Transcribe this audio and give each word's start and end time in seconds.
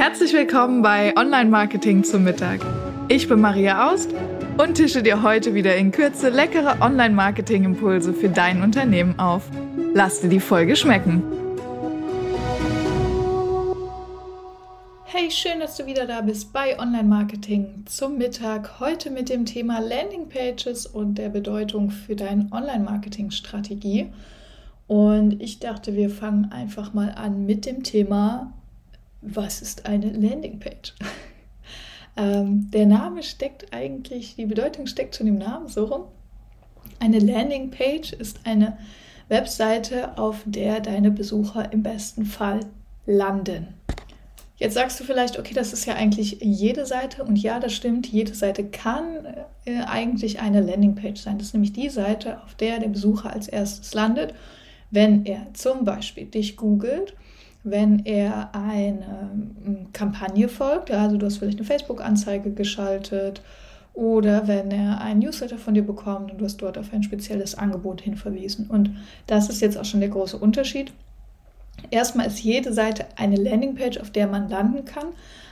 Herzlich 0.00 0.32
willkommen 0.32 0.80
bei 0.80 1.14
Online 1.14 1.50
Marketing 1.50 2.04
zum 2.04 2.24
Mittag. 2.24 2.60
Ich 3.08 3.28
bin 3.28 3.38
Maria 3.38 3.92
Aust 3.92 4.08
und 4.56 4.76
tische 4.76 5.02
dir 5.02 5.22
heute 5.22 5.52
wieder 5.52 5.76
in 5.76 5.92
Kürze 5.92 6.30
leckere 6.30 6.80
Online 6.80 7.14
Marketing 7.14 7.64
Impulse 7.64 8.14
für 8.14 8.30
dein 8.30 8.62
Unternehmen 8.62 9.18
auf. 9.18 9.50
Lass 9.92 10.22
dir 10.22 10.30
die 10.30 10.40
Folge 10.40 10.74
schmecken. 10.74 11.22
Hey, 15.04 15.30
schön, 15.30 15.60
dass 15.60 15.76
du 15.76 15.84
wieder 15.84 16.06
da 16.06 16.22
bist 16.22 16.50
bei 16.54 16.78
Online 16.78 17.06
Marketing 17.06 17.84
zum 17.84 18.16
Mittag. 18.16 18.80
Heute 18.80 19.10
mit 19.10 19.28
dem 19.28 19.44
Thema 19.44 19.80
Landing 19.80 20.30
Pages 20.30 20.86
und 20.86 21.16
der 21.16 21.28
Bedeutung 21.28 21.90
für 21.90 22.16
deine 22.16 22.48
Online 22.52 22.84
Marketing 22.84 23.30
Strategie. 23.30 24.10
Und 24.86 25.42
ich 25.42 25.58
dachte, 25.58 25.94
wir 25.94 26.08
fangen 26.08 26.50
einfach 26.52 26.94
mal 26.94 27.10
an 27.10 27.44
mit 27.44 27.66
dem 27.66 27.82
Thema 27.82 28.54
was 29.22 29.62
ist 29.62 29.86
eine 29.86 30.10
Landingpage? 30.10 30.94
ähm, 32.16 32.70
der 32.70 32.86
Name 32.86 33.22
steckt 33.22 33.72
eigentlich, 33.72 34.36
die 34.36 34.46
Bedeutung 34.46 34.86
steckt 34.86 35.16
schon 35.16 35.26
im 35.26 35.38
Namen 35.38 35.68
so 35.68 35.84
rum. 35.84 36.04
Eine 36.98 37.18
Landingpage 37.18 38.12
ist 38.12 38.40
eine 38.44 38.78
Webseite, 39.28 40.18
auf 40.18 40.42
der 40.44 40.80
deine 40.80 41.10
Besucher 41.10 41.72
im 41.72 41.82
besten 41.82 42.24
Fall 42.24 42.60
landen. 43.06 43.68
Jetzt 44.56 44.74
sagst 44.74 45.00
du 45.00 45.04
vielleicht, 45.04 45.38
okay, 45.38 45.54
das 45.54 45.72
ist 45.72 45.86
ja 45.86 45.94
eigentlich 45.94 46.38
jede 46.42 46.84
Seite 46.84 47.24
und 47.24 47.36
ja, 47.36 47.60
das 47.60 47.72
stimmt, 47.72 48.06
jede 48.06 48.34
Seite 48.34 48.64
kann 48.64 49.24
äh, 49.64 49.80
eigentlich 49.86 50.40
eine 50.40 50.60
Landingpage 50.60 51.18
sein. 51.18 51.38
Das 51.38 51.48
ist 51.48 51.54
nämlich 51.54 51.72
die 51.72 51.88
Seite, 51.88 52.42
auf 52.42 52.54
der 52.56 52.78
der 52.78 52.88
Besucher 52.88 53.32
als 53.32 53.48
erstes 53.48 53.94
landet, 53.94 54.34
wenn 54.90 55.24
er 55.24 55.46
zum 55.54 55.86
Beispiel 55.86 56.26
dich 56.26 56.58
googelt 56.58 57.14
wenn 57.62 58.04
er 58.06 58.54
eine 58.54 59.30
ähm, 59.66 59.86
Kampagne 59.92 60.48
folgt, 60.48 60.90
also 60.90 61.16
du 61.16 61.26
hast 61.26 61.38
vielleicht 61.38 61.58
eine 61.58 61.66
Facebook-Anzeige 61.66 62.52
geschaltet 62.52 63.42
oder 63.92 64.48
wenn 64.48 64.70
er 64.70 65.00
einen 65.00 65.20
Newsletter 65.20 65.58
von 65.58 65.74
dir 65.74 65.82
bekommt 65.84 66.30
und 66.30 66.40
du 66.40 66.44
hast 66.44 66.58
dort 66.58 66.78
auf 66.78 66.92
ein 66.92 67.02
spezielles 67.02 67.56
Angebot 67.56 68.00
hinverwiesen. 68.00 68.68
Und 68.68 68.90
das 69.26 69.48
ist 69.48 69.60
jetzt 69.60 69.76
auch 69.76 69.84
schon 69.84 70.00
der 70.00 70.08
große 70.08 70.38
Unterschied. 70.38 70.92
Erstmal 71.90 72.26
ist 72.26 72.40
jede 72.40 72.72
Seite 72.72 73.06
eine 73.16 73.36
Landingpage, 73.36 73.98
auf 73.98 74.10
der 74.10 74.26
man 74.26 74.48
landen 74.48 74.84
kann, 74.84 75.08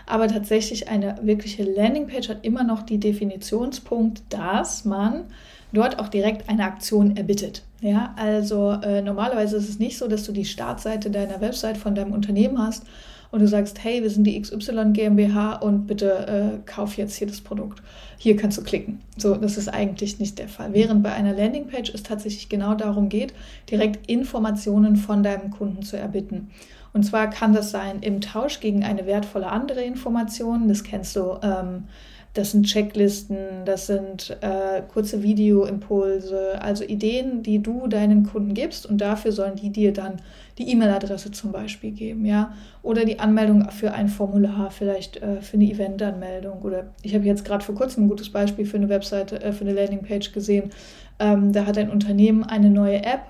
aber 0.06 0.28
tatsächlich 0.28 0.88
eine 0.88 1.16
wirkliche 1.22 1.64
Landingpage 1.64 2.28
hat 2.28 2.44
immer 2.44 2.64
noch 2.64 2.82
die 2.82 2.98
Definitionspunkt, 2.98 4.22
dass 4.30 4.84
man 4.84 5.25
dort 5.72 5.98
auch 5.98 6.08
direkt 6.08 6.48
eine 6.48 6.64
Aktion 6.64 7.16
erbittet. 7.16 7.62
Ja, 7.80 8.14
also 8.16 8.72
äh, 8.83 9.02
normalerweise 9.02 9.56
ist 9.56 9.69
es 9.69 9.78
nicht 9.78 9.98
so, 9.98 10.08
dass 10.08 10.25
du 10.25 10.33
die 10.33 10.44
Startseite 10.44 11.10
deiner 11.10 11.41
Website 11.41 11.77
von 11.77 11.94
deinem 11.94 12.12
Unternehmen 12.12 12.58
hast 12.58 12.84
und 13.30 13.41
du 13.41 13.48
sagst, 13.48 13.84
hey, 13.84 14.02
wir 14.02 14.10
sind 14.10 14.25
die 14.25 14.41
XY 14.41 14.92
GmbH 14.92 15.56
und 15.56 15.86
bitte 15.86 16.27
äh, 16.27 16.58
kauf 16.66 16.97
jetzt 16.97 17.16
hier 17.16 17.27
das 17.27 17.41
Produkt. 17.41 17.83
Hier 18.16 18.36
kannst 18.36 18.58
du 18.58 18.62
klicken. 18.62 19.00
So, 19.16 19.34
das 19.34 19.58
ist 19.58 19.69
eigentlich 19.69 20.19
nicht 20.19 20.38
der 20.38 20.48
Fall. 20.48 20.72
Während 20.72 21.02
bei 21.02 21.12
einer 21.12 21.34
Landingpage 21.34 21.91
es 21.94 22.03
tatsächlich 22.03 22.48
genau 22.48 22.75
darum 22.75 23.08
geht, 23.08 23.34
direkt 23.70 24.10
Informationen 24.10 24.97
von 24.97 25.22
deinem 25.22 25.50
Kunden 25.50 25.82
zu 25.82 25.97
erbitten. 25.97 26.50
Und 26.94 27.05
zwar 27.05 27.28
kann 27.28 27.53
das 27.53 27.70
sein 27.70 27.98
im 28.00 28.22
Tausch 28.22 28.60
gegen 28.60 28.82
eine 28.82 29.06
wertvolle 29.06 29.48
andere 29.48 29.82
Information. 29.82 30.69
Das 30.69 30.82
kennst 30.82 31.14
du. 31.14 31.38
Ähm, 31.42 31.84
das 32.34 32.52
sind 32.52 32.66
Checklisten, 32.66 33.64
das 33.64 33.86
sind 33.86 34.36
äh, 34.40 34.82
kurze 34.92 35.22
Videoimpulse, 35.22 36.60
also 36.60 36.84
Ideen, 36.84 37.42
die 37.42 37.60
du 37.60 37.86
deinen 37.88 38.24
Kunden 38.24 38.54
gibst 38.54 38.86
und 38.86 39.00
dafür 39.00 39.32
sollen 39.32 39.56
die 39.56 39.70
dir 39.70 39.92
dann 39.92 40.16
die 40.58 40.70
E-Mail-Adresse 40.70 41.30
zum 41.30 41.52
Beispiel 41.52 41.92
geben, 41.92 42.24
ja, 42.24 42.52
oder 42.82 43.04
die 43.04 43.18
Anmeldung 43.18 43.70
für 43.70 43.92
ein 43.92 44.08
Formular, 44.08 44.70
vielleicht 44.70 45.22
äh, 45.22 45.40
für 45.40 45.56
eine 45.56 45.70
Event-Anmeldung 45.70 46.62
oder 46.62 46.86
ich 47.02 47.14
habe 47.14 47.24
jetzt 47.24 47.44
gerade 47.44 47.64
vor 47.64 47.74
kurzem 47.74 48.04
ein 48.04 48.08
gutes 48.08 48.30
Beispiel 48.30 48.66
für 48.66 48.76
eine 48.76 48.88
Webseite, 48.88 49.40
äh, 49.42 49.52
für 49.52 49.64
eine 49.64 49.72
Landingpage 49.72 50.32
gesehen. 50.32 50.70
Ähm, 51.19 51.53
da 51.53 51.66
hat 51.66 51.78
ein 51.78 51.91
Unternehmen 51.91 52.44
eine 52.44 52.70
neue 52.70 53.03
App 53.04 53.22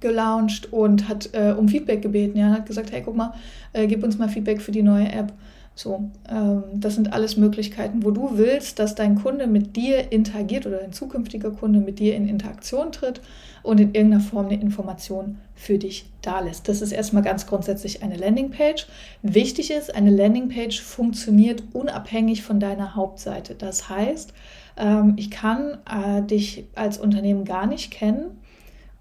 gelauncht 0.00 0.72
und 0.72 1.08
hat 1.08 1.30
äh, 1.32 1.54
um 1.56 1.68
Feedback 1.68 2.02
gebeten, 2.02 2.38
ja, 2.38 2.50
hat 2.50 2.66
gesagt, 2.66 2.92
hey, 2.92 3.02
guck 3.04 3.16
mal, 3.16 3.34
äh, 3.72 3.86
gib 3.86 4.02
uns 4.02 4.18
mal 4.18 4.28
Feedback 4.28 4.60
für 4.60 4.72
die 4.72 4.82
neue 4.82 5.10
App. 5.10 5.32
So, 5.76 6.08
ähm, 6.30 6.62
das 6.74 6.94
sind 6.94 7.12
alles 7.12 7.36
Möglichkeiten, 7.36 8.04
wo 8.04 8.12
du 8.12 8.38
willst, 8.38 8.78
dass 8.78 8.94
dein 8.94 9.16
Kunde 9.16 9.48
mit 9.48 9.74
dir 9.74 10.12
interagiert 10.12 10.66
oder 10.66 10.78
dein 10.78 10.92
zukünftiger 10.92 11.50
Kunde 11.50 11.80
mit 11.80 11.98
dir 11.98 12.14
in 12.14 12.28
Interaktion 12.28 12.92
tritt 12.92 13.20
und 13.64 13.80
in 13.80 13.92
irgendeiner 13.92 14.22
Form 14.22 14.46
eine 14.46 14.60
Information 14.60 15.38
für 15.56 15.78
dich 15.78 16.06
da 16.22 16.40
lässt. 16.40 16.68
Das 16.68 16.80
ist 16.80 16.92
erstmal 16.92 17.24
ganz 17.24 17.46
grundsätzlich 17.46 18.04
eine 18.04 18.16
Landingpage. 18.16 18.86
Wichtig 19.22 19.72
ist, 19.72 19.92
eine 19.92 20.10
Landingpage 20.10 20.80
funktioniert 20.80 21.64
unabhängig 21.72 22.44
von 22.44 22.60
deiner 22.60 22.94
Hauptseite. 22.94 23.56
Das 23.56 23.88
heißt, 23.88 24.32
ähm, 24.76 25.14
ich 25.16 25.32
kann 25.32 25.78
äh, 25.90 26.22
dich 26.22 26.66
als 26.76 26.98
Unternehmen 26.98 27.44
gar 27.44 27.66
nicht 27.66 27.90
kennen 27.90 28.38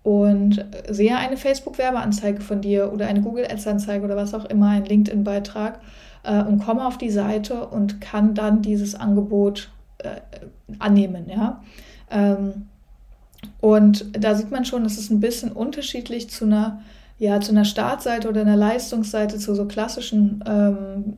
und 0.01 0.66
sehe 0.89 1.16
eine 1.17 1.38
Facebook-Werbeanzeige 1.38 2.41
von 2.41 2.62
dir 2.62 2.91
oder 2.91 3.07
eine 3.07 3.22
Google 3.22 3.45
Ads-Anzeige 3.45 4.03
oder 4.03 4.17
was 4.17 4.33
auch 4.33 4.45
immer, 4.45 4.69
einen 4.69 4.85
LinkedIn-Beitrag 4.85 5.79
äh, 6.23 6.41
und 6.44 6.63
komme 6.63 6.85
auf 6.85 6.97
die 6.97 7.11
Seite 7.11 7.67
und 7.67 8.01
kann 8.01 8.34
dann 8.34 8.61
dieses 8.61 8.95
Angebot 8.95 9.72
äh, 10.00 10.22
annehmen. 10.79 11.29
Ja? 11.29 11.61
Ähm, 12.09 12.67
und 13.59 14.06
da 14.17 14.35
sieht 14.35 14.51
man 14.51 14.66
schon, 14.66 14.85
es 14.85 14.97
ist 14.97 15.09
ein 15.09 15.19
bisschen 15.19 15.51
unterschiedlich 15.51 16.29
zu 16.29 16.45
einer, 16.45 16.81
ja, 17.19 17.39
zu 17.39 17.51
einer 17.51 17.66
Startseite 17.66 18.29
oder 18.29 18.41
einer 18.41 18.56
Leistungsseite, 18.56 19.38
zu 19.38 19.56
so 19.56 19.66
klassischen 19.66 20.44
ähm, 20.47 21.13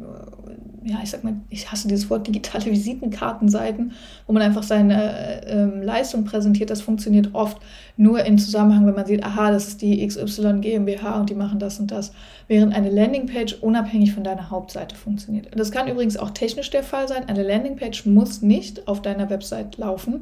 ja, 0.85 0.99
ich 1.01 1.09
sag 1.09 1.23
mal, 1.23 1.33
ich 1.49 1.71
hasse 1.71 1.87
dieses 1.87 2.09
Wort 2.11 2.27
digitale 2.27 2.65
Visitenkartenseiten, 2.71 3.93
wo 4.27 4.33
man 4.33 4.43
einfach 4.43 4.61
seine 4.61 5.43
äh, 5.43 5.63
ähm, 5.63 5.81
Leistung 5.81 6.25
präsentiert. 6.25 6.69
Das 6.69 6.81
funktioniert 6.81 7.33
oft 7.33 7.57
nur 7.97 8.23
im 8.23 8.37
Zusammenhang, 8.37 8.85
wenn 8.85 8.93
man 8.93 9.07
sieht, 9.07 9.23
aha, 9.23 9.51
das 9.51 9.67
ist 9.67 9.81
die 9.81 10.05
XY 10.05 10.59
GmbH 10.61 11.19
und 11.19 11.29
die 11.31 11.35
machen 11.35 11.57
das 11.57 11.79
und 11.79 11.89
das. 11.91 12.13
Während 12.47 12.75
eine 12.75 12.91
Landingpage 12.91 13.55
unabhängig 13.61 14.13
von 14.13 14.23
deiner 14.23 14.51
Hauptseite 14.51 14.95
funktioniert. 14.95 15.47
Das 15.55 15.71
kann 15.71 15.87
übrigens 15.87 16.17
auch 16.17 16.29
technisch 16.29 16.69
der 16.69 16.83
Fall 16.83 17.07
sein. 17.07 17.27
Eine 17.27 17.41
Landingpage 17.41 18.05
muss 18.05 18.43
nicht 18.43 18.87
auf 18.87 19.01
deiner 19.01 19.31
Website 19.31 19.77
laufen. 19.77 20.21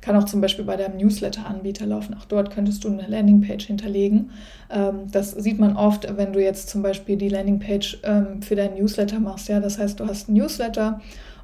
Kann 0.00 0.16
auch 0.16 0.24
zum 0.24 0.40
Beispiel 0.40 0.64
bei 0.64 0.76
deinem 0.76 0.96
Newsletter-Anbieter 0.96 1.86
laufen. 1.86 2.14
Auch 2.14 2.24
dort 2.24 2.50
könntest 2.50 2.84
du 2.84 2.88
eine 2.88 3.06
Landingpage 3.06 3.66
hinterlegen. 3.66 4.30
Ähm, 4.70 5.10
das 5.10 5.32
sieht 5.32 5.58
man 5.58 5.76
oft, 5.76 6.16
wenn 6.16 6.32
du 6.32 6.42
jetzt 6.42 6.68
zum 6.68 6.82
Beispiel 6.82 7.16
die 7.16 7.28
Landingpage 7.28 7.98
ähm, 8.04 8.42
für 8.42 8.54
deinen 8.54 8.74
Newsletter 8.74 9.20
machst. 9.20 9.48
Ja, 9.48 9.60
das 9.60 9.78
heißt, 9.78 9.98
du 10.00 10.06
hast 10.06 10.28
einen 10.28 10.38
Newsletter 10.38 11.00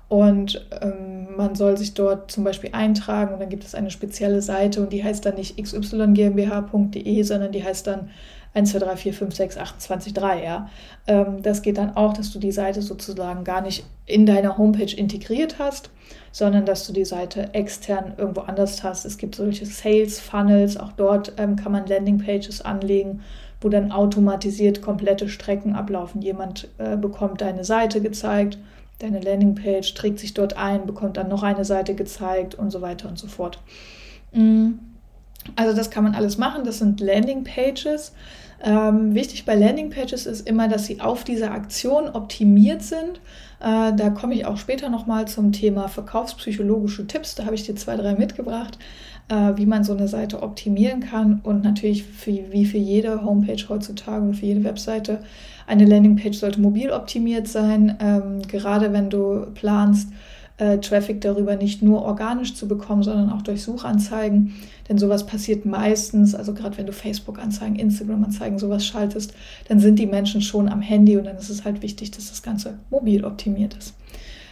und 0.08 0.66
ähm, 0.82 1.28
man 1.36 1.54
soll 1.54 1.76
sich 1.76 1.94
dort 1.94 2.30
zum 2.30 2.44
Beispiel 2.44 2.70
eintragen 2.72 3.34
und 3.34 3.40
dann 3.40 3.48
gibt 3.48 3.64
es 3.64 3.74
eine 3.74 3.90
spezielle 3.90 4.42
Seite 4.42 4.82
und 4.82 4.92
die 4.92 5.02
heißt 5.02 5.24
dann 5.24 5.34
nicht 5.34 5.56
xygmbh.de, 5.56 7.22
sondern 7.22 7.52
die 7.52 7.64
heißt 7.64 7.86
dann 7.86 8.10
1, 8.54 8.70
2, 8.70 8.78
3, 8.78 8.96
4, 8.96 9.14
5, 9.14 9.34
6, 9.34 9.58
8, 9.58 9.80
20, 9.80 10.14
3, 10.14 10.44
ja. 10.44 10.68
Ähm, 11.06 11.42
das 11.42 11.62
geht 11.62 11.76
dann 11.76 11.96
auch, 11.96 12.12
dass 12.12 12.32
du 12.32 12.38
die 12.38 12.52
Seite 12.52 12.82
sozusagen 12.82 13.42
gar 13.42 13.60
nicht 13.60 13.84
in 14.06 14.26
deiner 14.26 14.56
Homepage 14.56 14.94
integriert 14.96 15.58
hast, 15.58 15.90
sondern 16.30 16.64
dass 16.64 16.86
du 16.86 16.92
die 16.92 17.04
Seite 17.04 17.52
extern 17.52 18.14
irgendwo 18.16 18.42
anders 18.42 18.84
hast. 18.84 19.04
Es 19.04 19.18
gibt 19.18 19.34
solche 19.34 19.66
Sales 19.66 20.20
Funnels, 20.20 20.76
auch 20.76 20.92
dort 20.92 21.32
ähm, 21.36 21.56
kann 21.56 21.72
man 21.72 21.86
Landingpages 21.86 22.60
anlegen, 22.60 23.22
wo 23.60 23.68
dann 23.68 23.90
automatisiert 23.90 24.82
komplette 24.82 25.28
Strecken 25.28 25.74
ablaufen. 25.74 26.22
Jemand 26.22 26.68
äh, 26.78 26.96
bekommt 26.96 27.40
deine 27.40 27.64
Seite 27.64 28.00
gezeigt, 28.00 28.58
deine 29.00 29.20
Landingpage, 29.20 29.94
trägt 29.94 30.20
sich 30.20 30.32
dort 30.32 30.56
ein, 30.56 30.86
bekommt 30.86 31.16
dann 31.16 31.28
noch 31.28 31.42
eine 31.42 31.64
Seite 31.64 31.96
gezeigt 31.96 32.54
und 32.54 32.70
so 32.70 32.82
weiter 32.82 33.08
und 33.08 33.18
so 33.18 33.26
fort. 33.26 33.60
Mm. 34.32 34.74
Also 35.56 35.76
das 35.76 35.90
kann 35.90 36.04
man 36.04 36.14
alles 36.14 36.38
machen. 36.38 36.64
Das 36.64 36.78
sind 36.78 37.00
Landingpages. 37.00 38.12
Ähm, 38.64 39.14
wichtig 39.14 39.44
bei 39.44 39.54
Landingpages 39.54 40.24
ist 40.24 40.48
immer, 40.48 40.68
dass 40.68 40.86
sie 40.86 41.02
auf 41.02 41.22
diese 41.22 41.50
Aktion 41.50 42.08
optimiert 42.08 42.82
sind. 42.82 43.20
Äh, 43.60 43.92
da 43.94 44.08
komme 44.08 44.34
ich 44.34 44.46
auch 44.46 44.56
später 44.56 44.88
nochmal 44.88 45.28
zum 45.28 45.52
Thema 45.52 45.88
verkaufspsychologische 45.88 47.06
Tipps. 47.06 47.34
Da 47.34 47.44
habe 47.44 47.54
ich 47.54 47.64
dir 47.64 47.76
zwei, 47.76 47.96
drei 47.96 48.14
mitgebracht, 48.14 48.78
äh, 49.28 49.52
wie 49.56 49.66
man 49.66 49.84
so 49.84 49.92
eine 49.92 50.08
Seite 50.08 50.42
optimieren 50.42 51.00
kann. 51.00 51.40
Und 51.42 51.62
natürlich 51.62 52.04
für, 52.04 52.50
wie 52.52 52.64
für 52.64 52.78
jede 52.78 53.22
Homepage 53.22 53.62
heutzutage 53.68 54.24
und 54.24 54.34
für 54.34 54.46
jede 54.46 54.64
Webseite, 54.64 55.20
eine 55.66 55.84
Landingpage 55.84 56.38
sollte 56.38 56.60
mobil 56.60 56.90
optimiert 56.90 57.46
sein. 57.46 57.98
Ähm, 58.00 58.40
gerade 58.48 58.94
wenn 58.94 59.10
du 59.10 59.44
planst, 59.52 60.08
äh, 60.58 60.78
Traffic 60.78 61.20
darüber 61.20 61.56
nicht 61.56 61.82
nur 61.82 62.02
organisch 62.02 62.54
zu 62.54 62.68
bekommen, 62.68 63.02
sondern 63.02 63.30
auch 63.30 63.42
durch 63.42 63.62
Suchanzeigen. 63.62 64.54
Denn 64.88 64.98
sowas 64.98 65.26
passiert 65.26 65.66
meistens, 65.66 66.34
also 66.34 66.54
gerade 66.54 66.76
wenn 66.78 66.86
du 66.86 66.92
Facebook-Anzeigen, 66.92 67.76
Instagram-Anzeigen, 67.76 68.58
sowas 68.58 68.86
schaltest, 68.86 69.34
dann 69.68 69.80
sind 69.80 69.98
die 69.98 70.06
Menschen 70.06 70.42
schon 70.42 70.68
am 70.68 70.80
Handy 70.80 71.16
und 71.16 71.24
dann 71.24 71.36
ist 71.36 71.50
es 71.50 71.64
halt 71.64 71.82
wichtig, 71.82 72.10
dass 72.12 72.28
das 72.28 72.42
Ganze 72.42 72.78
mobil 72.90 73.24
optimiert 73.24 73.74
ist. 73.74 73.94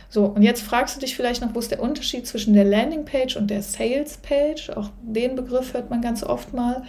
So, 0.09 0.27
und 0.27 0.43
jetzt 0.43 0.63
fragst 0.63 0.97
du 0.97 1.01
dich 1.01 1.17
vielleicht 1.17 1.41
noch, 1.41 1.55
wo 1.55 1.59
ist 1.59 1.71
der 1.71 1.81
Unterschied 1.81 2.27
zwischen 2.27 2.53
der 2.53 2.65
Landingpage 2.65 3.37
und 3.37 3.49
der 3.49 3.63
Salespage? 3.63 4.77
Auch 4.77 4.91
den 5.03 5.37
Begriff 5.37 5.73
hört 5.73 5.89
man 5.89 6.03
ganz 6.03 6.23
oft 6.23 6.53
mal. 6.53 6.83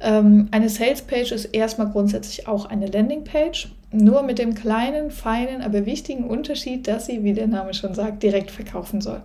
Ähm, 0.00 0.48
eine 0.50 0.68
Salespage 0.68 1.34
ist 1.34 1.46
erstmal 1.46 1.90
grundsätzlich 1.90 2.48
auch 2.48 2.66
eine 2.66 2.86
Landingpage, 2.86 3.68
nur 3.92 4.22
mit 4.22 4.38
dem 4.38 4.54
kleinen, 4.54 5.10
feinen, 5.10 5.62
aber 5.62 5.84
wichtigen 5.84 6.24
Unterschied, 6.24 6.88
dass 6.88 7.06
sie, 7.06 7.22
wie 7.22 7.34
der 7.34 7.48
Name 7.48 7.74
schon 7.74 7.94
sagt, 7.94 8.22
direkt 8.22 8.50
verkaufen 8.50 9.00
soll. 9.00 9.20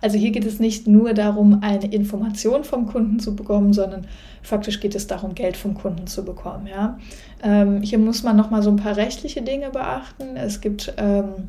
Also 0.00 0.18
hier 0.18 0.30
geht 0.30 0.44
es 0.44 0.60
nicht 0.60 0.86
nur 0.86 1.14
darum, 1.14 1.62
eine 1.62 1.92
Information 1.92 2.64
vom 2.64 2.86
Kunden 2.86 3.18
zu 3.18 3.34
bekommen, 3.34 3.72
sondern 3.72 4.06
faktisch 4.42 4.80
geht 4.80 4.94
es 4.94 5.06
darum, 5.06 5.34
Geld 5.34 5.56
vom 5.56 5.74
Kunden 5.74 6.06
zu 6.06 6.24
bekommen. 6.24 6.66
Ja? 6.66 6.98
Ähm, 7.42 7.82
hier 7.82 7.98
muss 7.98 8.22
man 8.22 8.36
nochmal 8.36 8.62
so 8.62 8.70
ein 8.70 8.76
paar 8.76 8.96
rechtliche 8.96 9.42
Dinge 9.42 9.70
beachten. 9.70 10.36
Es 10.36 10.60
gibt 10.60 10.92
ähm, 10.98 11.48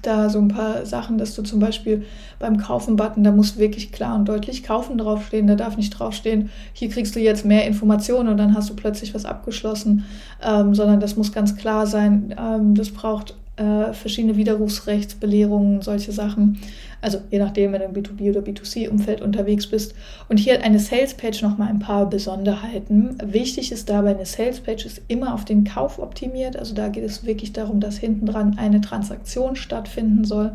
da 0.00 0.30
so 0.30 0.38
ein 0.38 0.48
paar 0.48 0.86
Sachen, 0.86 1.18
dass 1.18 1.34
du 1.34 1.42
zum 1.42 1.60
Beispiel 1.60 2.04
beim 2.38 2.56
Kaufen-Button, 2.56 3.22
da 3.22 3.32
muss 3.32 3.58
wirklich 3.58 3.92
klar 3.92 4.14
und 4.16 4.26
deutlich 4.26 4.62
Kaufen 4.62 4.98
draufstehen. 4.98 5.46
Da 5.46 5.54
darf 5.54 5.76
nicht 5.76 5.90
draufstehen, 5.90 6.50
hier 6.72 6.88
kriegst 6.88 7.14
du 7.14 7.20
jetzt 7.20 7.44
mehr 7.44 7.66
Informationen 7.66 8.28
und 8.28 8.38
dann 8.38 8.54
hast 8.54 8.70
du 8.70 8.74
plötzlich 8.74 9.14
was 9.14 9.24
abgeschlossen, 9.24 10.04
ähm, 10.42 10.74
sondern 10.74 11.00
das 11.00 11.16
muss 11.16 11.32
ganz 11.32 11.56
klar 11.56 11.86
sein. 11.86 12.34
Ähm, 12.38 12.74
das 12.74 12.90
braucht 12.90 13.36
äh, 13.56 13.92
verschiedene 13.92 14.36
Widerrufsrechtsbelehrungen, 14.36 15.82
solche 15.82 16.12
Sachen. 16.12 16.58
Also 17.00 17.20
je 17.30 17.38
nachdem, 17.38 17.72
wenn 17.72 17.80
du 17.80 17.86
im 17.86 17.92
B2B 17.92 18.30
oder 18.30 18.40
B2C-Umfeld 18.40 19.20
unterwegs 19.20 19.66
bist. 19.66 19.94
Und 20.28 20.38
hier 20.38 20.62
eine 20.62 20.78
Salespage 20.78 21.42
nochmal 21.42 21.68
ein 21.68 21.80
paar 21.80 22.08
Besonderheiten. 22.08 23.18
Wichtig 23.24 23.72
ist 23.72 23.90
dabei, 23.90 24.14
eine 24.14 24.24
Salespage 24.24 24.86
ist 24.86 25.02
immer 25.08 25.34
auf 25.34 25.44
den 25.44 25.64
Kauf 25.64 25.98
optimiert. 25.98 26.56
Also 26.56 26.74
da 26.74 26.88
geht 26.88 27.04
es 27.04 27.26
wirklich 27.26 27.52
darum, 27.52 27.80
dass 27.80 27.98
hinten 27.98 28.26
dran 28.26 28.56
eine 28.56 28.80
Transaktion 28.80 29.56
stattfinden 29.56 30.24
soll. 30.24 30.52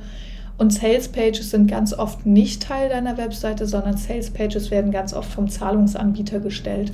Und 0.57 0.73
Sales 0.73 1.09
Pages 1.09 1.51
sind 1.51 1.69
ganz 1.69 1.93
oft 1.93 2.25
nicht 2.25 2.63
Teil 2.63 2.89
deiner 2.89 3.17
Webseite, 3.17 3.67
sondern 3.67 3.97
Sales 3.97 4.31
Pages 4.31 4.71
werden 4.71 4.91
ganz 4.91 5.13
oft 5.13 5.31
vom 5.31 5.49
Zahlungsanbieter 5.49 6.39
gestellt, 6.39 6.91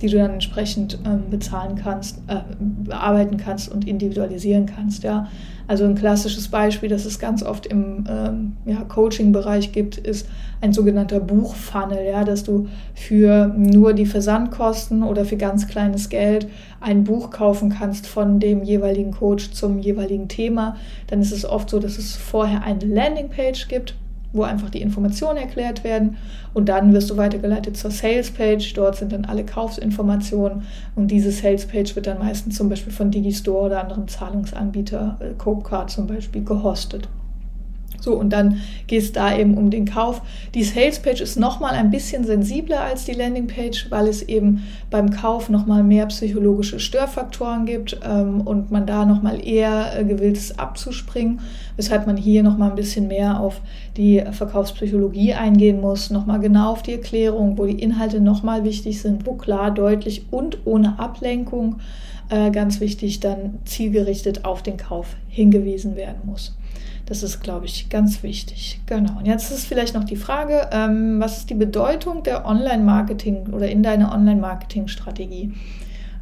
die 0.00 0.08
du 0.08 0.18
dann 0.18 0.32
entsprechend 0.32 0.98
ähm, 1.06 1.24
bezahlen 1.30 1.76
kannst, 1.76 2.18
äh, 2.26 2.40
bearbeiten 2.58 3.36
kannst 3.36 3.70
und 3.70 3.86
individualisieren 3.86 4.66
kannst. 4.66 5.02
Ja. 5.02 5.28
Also 5.66 5.84
ein 5.84 5.94
klassisches 5.94 6.48
Beispiel, 6.48 6.90
das 6.90 7.06
es 7.06 7.18
ganz 7.18 7.42
oft 7.42 7.66
im 7.66 8.04
ähm, 8.08 8.56
ja, 8.66 8.82
Coaching-Bereich 8.82 9.72
gibt, 9.72 9.96
ist 9.96 10.28
ein 10.60 10.72
sogenannter 10.74 11.20
Buchfunnel, 11.20 12.06
ja, 12.06 12.24
dass 12.24 12.44
du 12.44 12.68
für 12.94 13.46
nur 13.56 13.94
die 13.94 14.04
Versandkosten 14.04 15.02
oder 15.02 15.24
für 15.24 15.38
ganz 15.38 15.66
kleines 15.66 16.10
Geld 16.10 16.48
ein 16.80 17.04
Buch 17.04 17.30
kaufen 17.30 17.70
kannst 17.70 18.06
von 18.06 18.40
dem 18.40 18.62
jeweiligen 18.62 19.12
Coach 19.12 19.52
zum 19.52 19.78
jeweiligen 19.78 20.28
Thema. 20.28 20.76
Dann 21.06 21.22
ist 21.22 21.32
es 21.32 21.46
oft 21.46 21.70
so, 21.70 21.78
dass 21.78 21.96
es 21.96 22.14
vorher 22.14 22.62
eine 22.62 22.84
Landingpage 22.84 23.68
gibt 23.68 23.94
wo 24.34 24.42
einfach 24.42 24.68
die 24.68 24.82
Informationen 24.82 25.38
erklärt 25.38 25.84
werden 25.84 26.18
und 26.52 26.68
dann 26.68 26.92
wirst 26.92 27.08
du 27.08 27.16
weitergeleitet 27.16 27.76
zur 27.76 27.90
Sales-Page. 27.90 28.74
Dort 28.74 28.96
sind 28.96 29.12
dann 29.12 29.24
alle 29.24 29.46
Kaufsinformationen 29.46 30.64
und 30.96 31.08
diese 31.08 31.30
Sales-Page 31.30 31.96
wird 31.96 32.06
dann 32.06 32.18
meistens 32.18 32.56
zum 32.56 32.68
Beispiel 32.68 32.92
von 32.92 33.10
Digistore 33.10 33.66
oder 33.66 33.80
anderen 33.80 34.08
Zahlungsanbieter, 34.08 35.18
äh, 35.20 35.34
Copecard 35.38 35.90
zum 35.90 36.06
Beispiel, 36.06 36.44
gehostet. 36.44 37.08
So, 38.04 38.14
und 38.14 38.34
dann 38.34 38.60
geht 38.86 39.02
es 39.02 39.12
da 39.12 39.34
eben 39.34 39.56
um 39.56 39.70
den 39.70 39.86
Kauf. 39.86 40.20
Die 40.54 40.62
Salespage 40.62 41.22
ist 41.22 41.36
nochmal 41.36 41.72
ein 41.72 41.90
bisschen 41.90 42.24
sensibler 42.24 42.82
als 42.82 43.06
die 43.06 43.14
Landingpage, 43.14 43.90
weil 43.90 44.08
es 44.08 44.20
eben 44.22 44.64
beim 44.90 45.08
Kauf 45.08 45.48
nochmal 45.48 45.82
mehr 45.82 46.04
psychologische 46.06 46.80
Störfaktoren 46.80 47.64
gibt 47.64 47.98
ähm, 48.06 48.42
und 48.42 48.70
man 48.70 48.86
da 48.86 49.06
nochmal 49.06 49.40
eher 49.42 49.98
äh, 49.98 50.04
gewillt 50.04 50.36
ist 50.36 50.60
abzuspringen, 50.60 51.40
weshalb 51.76 52.06
man 52.06 52.18
hier 52.18 52.42
nochmal 52.42 52.68
ein 52.68 52.76
bisschen 52.76 53.08
mehr 53.08 53.40
auf 53.40 53.62
die 53.96 54.22
Verkaufspsychologie 54.32 55.32
eingehen 55.32 55.80
muss, 55.80 56.10
nochmal 56.10 56.40
genau 56.40 56.72
auf 56.72 56.82
die 56.82 56.92
Erklärung, 56.92 57.56
wo 57.56 57.64
die 57.64 57.80
Inhalte 57.80 58.20
nochmal 58.20 58.64
wichtig 58.64 59.00
sind, 59.00 59.24
wo 59.24 59.32
klar, 59.32 59.70
deutlich 59.70 60.26
und 60.30 60.58
ohne 60.66 60.98
Ablenkung 60.98 61.76
äh, 62.28 62.50
ganz 62.50 62.80
wichtig 62.80 63.20
dann 63.20 63.60
zielgerichtet 63.64 64.44
auf 64.44 64.62
den 64.62 64.76
Kauf 64.76 65.16
hingewiesen 65.28 65.96
werden 65.96 66.20
muss. 66.26 66.54
Das 67.06 67.22
ist, 67.22 67.42
glaube 67.42 67.66
ich, 67.66 67.90
ganz 67.90 68.22
wichtig. 68.22 68.80
Genau. 68.86 69.18
Und 69.18 69.26
jetzt 69.26 69.50
ist 69.50 69.66
vielleicht 69.66 69.94
noch 69.94 70.04
die 70.04 70.16
Frage, 70.16 70.68
ähm, 70.72 71.20
was 71.20 71.38
ist 71.38 71.50
die 71.50 71.54
Bedeutung 71.54 72.22
der 72.22 72.46
Online-Marketing 72.46 73.48
oder 73.52 73.68
in 73.68 73.82
deiner 73.82 74.12
Online-Marketing-Strategie? 74.12 75.52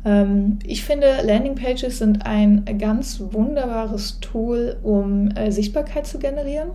Ähm, 0.04 0.58
ich 0.64 0.84
finde, 0.84 1.06
Landingpages 1.24 1.98
sind 1.98 2.26
ein 2.26 2.64
ganz 2.78 3.22
wunderbares 3.30 4.18
Tool, 4.20 4.76
um 4.82 5.30
äh, 5.30 5.52
Sichtbarkeit 5.52 6.06
zu 6.06 6.18
generieren, 6.18 6.70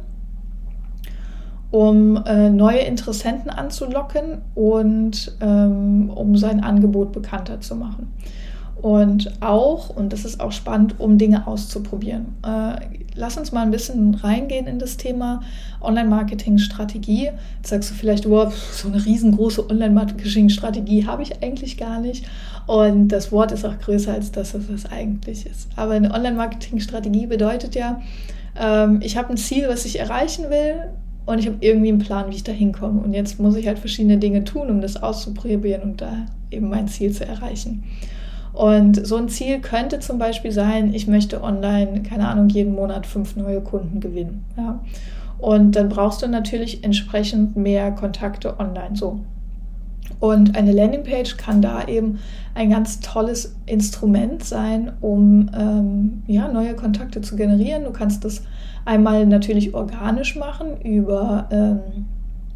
um 1.72 2.24
äh, 2.26 2.50
neue 2.50 2.80
Interessenten 2.80 3.50
anzulocken 3.50 4.42
und 4.56 5.36
ähm, 5.42 6.10
um 6.10 6.38
sein 6.38 6.64
Angebot 6.64 7.12
bekannter 7.12 7.60
zu 7.60 7.76
machen. 7.76 8.14
Und 8.82 9.42
auch, 9.42 9.90
und 9.90 10.14
das 10.14 10.24
ist 10.24 10.40
auch 10.40 10.52
spannend, 10.52 11.00
um 11.00 11.18
Dinge 11.18 11.48
auszuprobieren. 11.48 12.36
Äh, 12.46 13.07
lass 13.18 13.38
uns 13.38 13.52
mal 13.52 13.64
ein 13.64 13.72
bisschen 13.72 14.16
reingehen 14.16 14.68
in 14.68 14.80
das 14.80 14.98
Thema 14.98 15.42
Online-Marketing-Strategie. 15.82 17.32
Jetzt 17.58 17.70
sagst 17.70 17.92
du 17.92 17.96
vielleicht, 17.96 18.30
wow, 18.30 18.54
so 18.54 18.88
eine 18.88 19.04
riesengroße 19.04 19.70
Online-Marketing-Strategie 19.70 21.08
habe 21.08 21.24
ich 21.24 21.44
eigentlich 21.44 21.78
gar 21.78 22.00
nicht. 22.00 22.26
Und 22.68 23.10
das 23.10 23.32
Wort 23.32 23.52
ist 23.52 23.66
auch 23.66 23.78
größer 23.80 24.14
als 24.14 24.32
das, 24.32 24.54
was 24.54 24.70
es 24.70 24.86
eigentlich 24.86 25.46
ist. 25.46 25.70
Aber 25.76 25.94
eine 25.94 26.14
Online-Marketing-Strategie 26.14 27.28
bedeutet 27.28 27.76
ja, 27.76 28.02
ähm, 28.60 29.00
ich 29.02 29.18
habe 29.18 29.30
ein 29.30 29.38
Ziel, 29.38 29.68
was 29.68 29.86
ich 29.86 30.00
erreichen 30.00 30.50
will. 30.50 30.76
Und 31.26 31.40
ich 31.40 31.48
habe 31.48 31.58
irgendwie 31.60 31.90
einen 31.90 32.00
Plan, 32.00 32.32
wie 32.32 32.36
ich 32.36 32.44
da 32.44 32.54
hinkomme. 32.54 33.02
Und 33.02 33.14
jetzt 33.14 33.38
muss 33.38 33.58
ich 33.58 33.68
halt 33.68 33.80
verschiedene 33.80 34.18
Dinge 34.18 34.46
tun, 34.46 34.70
um 34.70 34.80
das 34.80 35.02
auszuprobieren 35.04 35.82
und 35.82 36.00
da 36.00 36.26
eben 36.52 36.70
mein 36.70 36.88
Ziel 36.88 37.12
zu 37.12 37.28
erreichen. 37.28 37.84
Und 38.58 39.06
so 39.06 39.18
ein 39.18 39.30
Ziel 39.30 39.60
könnte 39.60 40.00
zum 40.00 40.18
Beispiel 40.18 40.52
sein, 40.52 40.92
ich 40.92 41.06
möchte 41.06 41.44
online, 41.44 42.02
keine 42.02 42.28
Ahnung, 42.28 42.50
jeden 42.50 42.74
Monat 42.74 43.06
fünf 43.06 43.36
neue 43.36 43.62
Kunden 43.62 44.00
gewinnen. 44.00 44.46
Ja. 44.58 44.80
Und 45.38 45.76
dann 45.76 45.90
brauchst 45.90 46.24
du 46.24 46.28
natürlich 46.28 46.84
entsprechend 46.84 47.56
mehr 47.56 47.92
Kontakte 47.92 48.60
online. 48.60 48.96
So. 48.96 49.20
Und 50.20 50.58
eine 50.58 50.72
Landingpage 50.72 51.38
kann 51.38 51.62
da 51.62 51.88
eben 51.88 52.18
ein 52.56 52.72
ganz 52.72 53.00
tolles 53.00 53.56
Instrument 53.68 54.44
sein, 54.44 54.92
um 55.02 55.52
ähm, 55.56 56.24
ja, 56.26 56.52
neue 56.52 56.74
Kontakte 56.74 57.22
zu 57.22 57.36
generieren. 57.36 57.84
Du 57.84 57.92
kannst 57.92 58.26
das 58.26 58.42
einmal 58.86 59.28
natürlich 59.28 59.76
organisch 59.76 60.36
machen 60.36 60.82
über 60.82 61.48
ähm, 61.52 62.08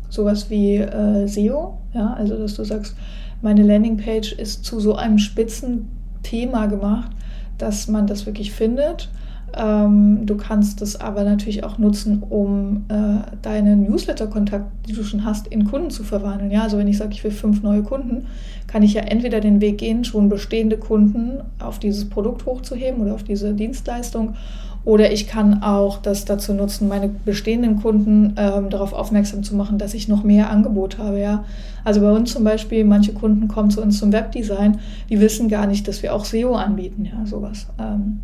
sowas 0.09 0.50
wie 0.50 0.77
äh, 0.77 1.27
SEO, 1.27 1.77
ja, 1.94 2.15
also 2.15 2.39
dass 2.39 2.56
du 2.56 2.63
sagst, 2.63 2.95
meine 3.42 3.64
Landingpage 3.64 4.34
ist 4.34 4.66
zu 4.66 4.80
so 4.80 4.96
einem 4.96 5.18
Spitzenthema 5.18 6.68
gemacht, 6.68 7.12
dass 7.58 7.88
man 7.88 8.08
das 8.08 8.26
wirklich 8.26 8.52
findet. 8.52 9.10
Ähm, 9.54 10.26
du 10.26 10.38
kannst 10.38 10.81
es 10.81 11.00
aber 11.00 11.24
natürlich 11.24 11.64
auch 11.64 11.78
nutzen, 11.78 12.24
um 12.30 12.86
äh, 12.88 13.21
deine 13.42 13.76
Newsletter-Kontakt, 13.76 14.66
die 14.88 14.94
du 14.94 15.04
schon 15.04 15.26
hast, 15.26 15.48
in 15.48 15.66
Kunden 15.66 15.90
zu 15.90 16.04
verwandeln. 16.04 16.52
Ja, 16.52 16.64
also 16.64 16.78
wenn 16.78 16.88
ich 16.88 16.98
sage, 16.98 17.12
ich 17.12 17.24
will 17.24 17.31
fünf 17.31 17.62
neue 17.62 17.83
Kunden, 17.83 18.28
kann 18.68 18.83
ich 18.83 18.94
ja 18.94 19.02
entweder 19.02 19.42
den 19.42 19.60
Weg 19.60 19.80
gehen, 19.80 20.06
schon 20.06 20.30
bestehende 20.30 20.78
Kunden 20.78 21.42
auf 21.60 21.80
dieses 21.80 22.07
Produkt 22.07 22.45
hochzuheben 22.45 23.02
oder 23.02 23.14
auf 23.14 23.24
diese 23.24 23.54
Dienstleistung 23.54 24.36
oder 24.83 25.11
ich 25.11 25.28
kann 25.28 25.61
auch 25.61 26.00
das 26.00 26.26
dazu 26.26 26.54
nutzen, 26.54 26.88
meine 26.88 27.07
bestehenden 27.07 27.81
Kunden 27.81 28.33
ähm, 28.38 28.69
darauf 28.69 28.94
aufmerksam 28.94 29.44
zu 29.44 29.56
machen, 29.56 29.78
dass 29.78 29.94
ich 29.94 30.07
noch 30.07 30.23
mehr 30.23 30.50
Angebot 30.50 30.97
habe. 30.97 31.19
Ja? 31.19 31.45
Also 31.83 32.02
bei 32.02 32.11
uns 32.11 32.31
zum 32.31 32.44
Beispiel, 32.44 32.83
manche 32.83 33.14
Kunden 33.14 33.47
kommen 33.47 33.69
zu 33.69 33.81
uns 33.81 34.00
zum 34.00 34.11
Webdesign, 34.11 34.80
die 35.09 35.19
wissen 35.19 35.50
gar 35.50 35.68
nicht, 35.68 35.88
dass 35.88 36.02
wir 36.02 36.16
auch 36.16 36.26
SEO 36.26 36.56
anbieten, 36.56 37.06
ja, 37.06 37.26
sowas. 37.26 37.68
Ähm, 37.80 38.21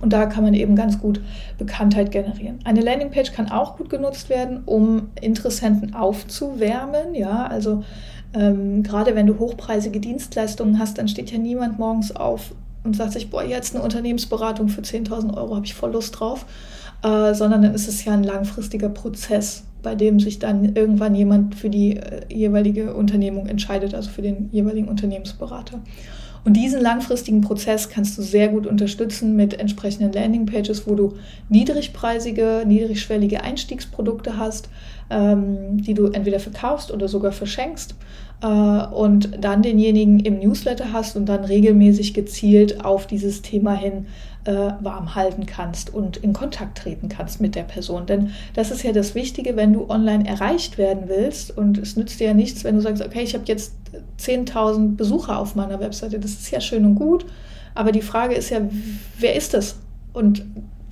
und 0.00 0.12
da 0.12 0.26
kann 0.26 0.44
man 0.44 0.54
eben 0.54 0.74
ganz 0.74 0.98
gut 0.98 1.20
Bekanntheit 1.56 2.10
generieren. 2.10 2.58
Eine 2.64 2.80
Landingpage 2.80 3.32
kann 3.32 3.50
auch 3.50 3.76
gut 3.76 3.90
genutzt 3.90 4.28
werden, 4.28 4.62
um 4.66 5.08
Interessenten 5.20 5.94
aufzuwärmen. 5.94 7.14
Ja, 7.14 7.46
also 7.46 7.84
ähm, 8.34 8.82
gerade 8.82 9.14
wenn 9.14 9.26
du 9.26 9.38
hochpreisige 9.38 10.00
Dienstleistungen 10.00 10.78
hast, 10.78 10.98
dann 10.98 11.08
steht 11.08 11.30
ja 11.30 11.38
niemand 11.38 11.78
morgens 11.78 12.14
auf 12.14 12.54
und 12.84 12.94
sagt 12.94 13.12
sich, 13.12 13.30
boah, 13.30 13.42
jetzt 13.42 13.74
eine 13.74 13.82
Unternehmensberatung 13.82 14.68
für 14.68 14.82
10.000 14.82 15.36
Euro 15.36 15.56
habe 15.56 15.66
ich 15.66 15.74
voll 15.74 15.92
Lust 15.92 16.20
drauf, 16.20 16.46
äh, 17.02 17.34
sondern 17.34 17.62
dann 17.62 17.74
ist 17.74 17.88
es 17.88 18.04
ja 18.04 18.12
ein 18.12 18.22
langfristiger 18.22 18.90
Prozess, 18.90 19.64
bei 19.82 19.94
dem 19.94 20.20
sich 20.20 20.38
dann 20.38 20.76
irgendwann 20.76 21.14
jemand 21.14 21.54
für 21.54 21.70
die 21.70 21.96
äh, 21.96 22.20
jeweilige 22.32 22.94
Unternehmung 22.94 23.46
entscheidet, 23.46 23.94
also 23.94 24.10
für 24.10 24.22
den 24.22 24.50
jeweiligen 24.52 24.88
Unternehmensberater. 24.88 25.80
Und 26.44 26.58
diesen 26.58 26.82
langfristigen 26.82 27.40
Prozess 27.40 27.88
kannst 27.88 28.18
du 28.18 28.22
sehr 28.22 28.48
gut 28.48 28.66
unterstützen 28.66 29.34
mit 29.34 29.58
entsprechenden 29.58 30.12
Landingpages, 30.12 30.86
wo 30.86 30.94
du 30.94 31.14
niedrigpreisige, 31.48 32.64
niedrigschwellige 32.66 33.42
Einstiegsprodukte 33.42 34.36
hast, 34.36 34.68
ähm, 35.08 35.82
die 35.82 35.94
du 35.94 36.08
entweder 36.08 36.40
verkaufst 36.40 36.92
oder 36.92 37.08
sogar 37.08 37.32
verschenkst 37.32 37.94
und 38.46 39.42
dann 39.42 39.62
denjenigen 39.62 40.20
im 40.20 40.38
Newsletter 40.38 40.92
hast 40.92 41.16
und 41.16 41.26
dann 41.26 41.44
regelmäßig 41.44 42.14
gezielt 42.14 42.84
auf 42.84 43.06
dieses 43.06 43.42
Thema 43.42 43.74
hin 43.74 44.06
äh, 44.44 44.72
warm 44.80 45.14
halten 45.14 45.46
kannst 45.46 45.92
und 45.92 46.18
in 46.18 46.32
Kontakt 46.32 46.78
treten 46.78 47.08
kannst 47.08 47.40
mit 47.40 47.54
der 47.54 47.62
Person. 47.62 48.06
Denn 48.06 48.32
das 48.54 48.70
ist 48.70 48.82
ja 48.82 48.92
das 48.92 49.14
Wichtige, 49.14 49.56
wenn 49.56 49.72
du 49.72 49.88
online 49.88 50.26
erreicht 50.26 50.76
werden 50.78 51.04
willst. 51.06 51.56
Und 51.56 51.78
es 51.78 51.96
nützt 51.96 52.20
dir 52.20 52.28
ja 52.28 52.34
nichts, 52.34 52.64
wenn 52.64 52.74
du 52.74 52.82
sagst, 52.82 53.02
okay, 53.04 53.22
ich 53.22 53.34
habe 53.34 53.44
jetzt 53.46 53.72
10.000 54.20 54.96
Besucher 54.96 55.38
auf 55.38 55.54
meiner 55.54 55.80
Webseite. 55.80 56.18
Das 56.18 56.32
ist 56.32 56.50
ja 56.50 56.60
schön 56.60 56.84
und 56.84 56.96
gut. 56.96 57.24
Aber 57.74 57.92
die 57.92 58.02
Frage 58.02 58.34
ist 58.34 58.50
ja, 58.50 58.60
wer 59.18 59.34
ist 59.34 59.54
das? 59.54 59.76
Und 60.12 60.44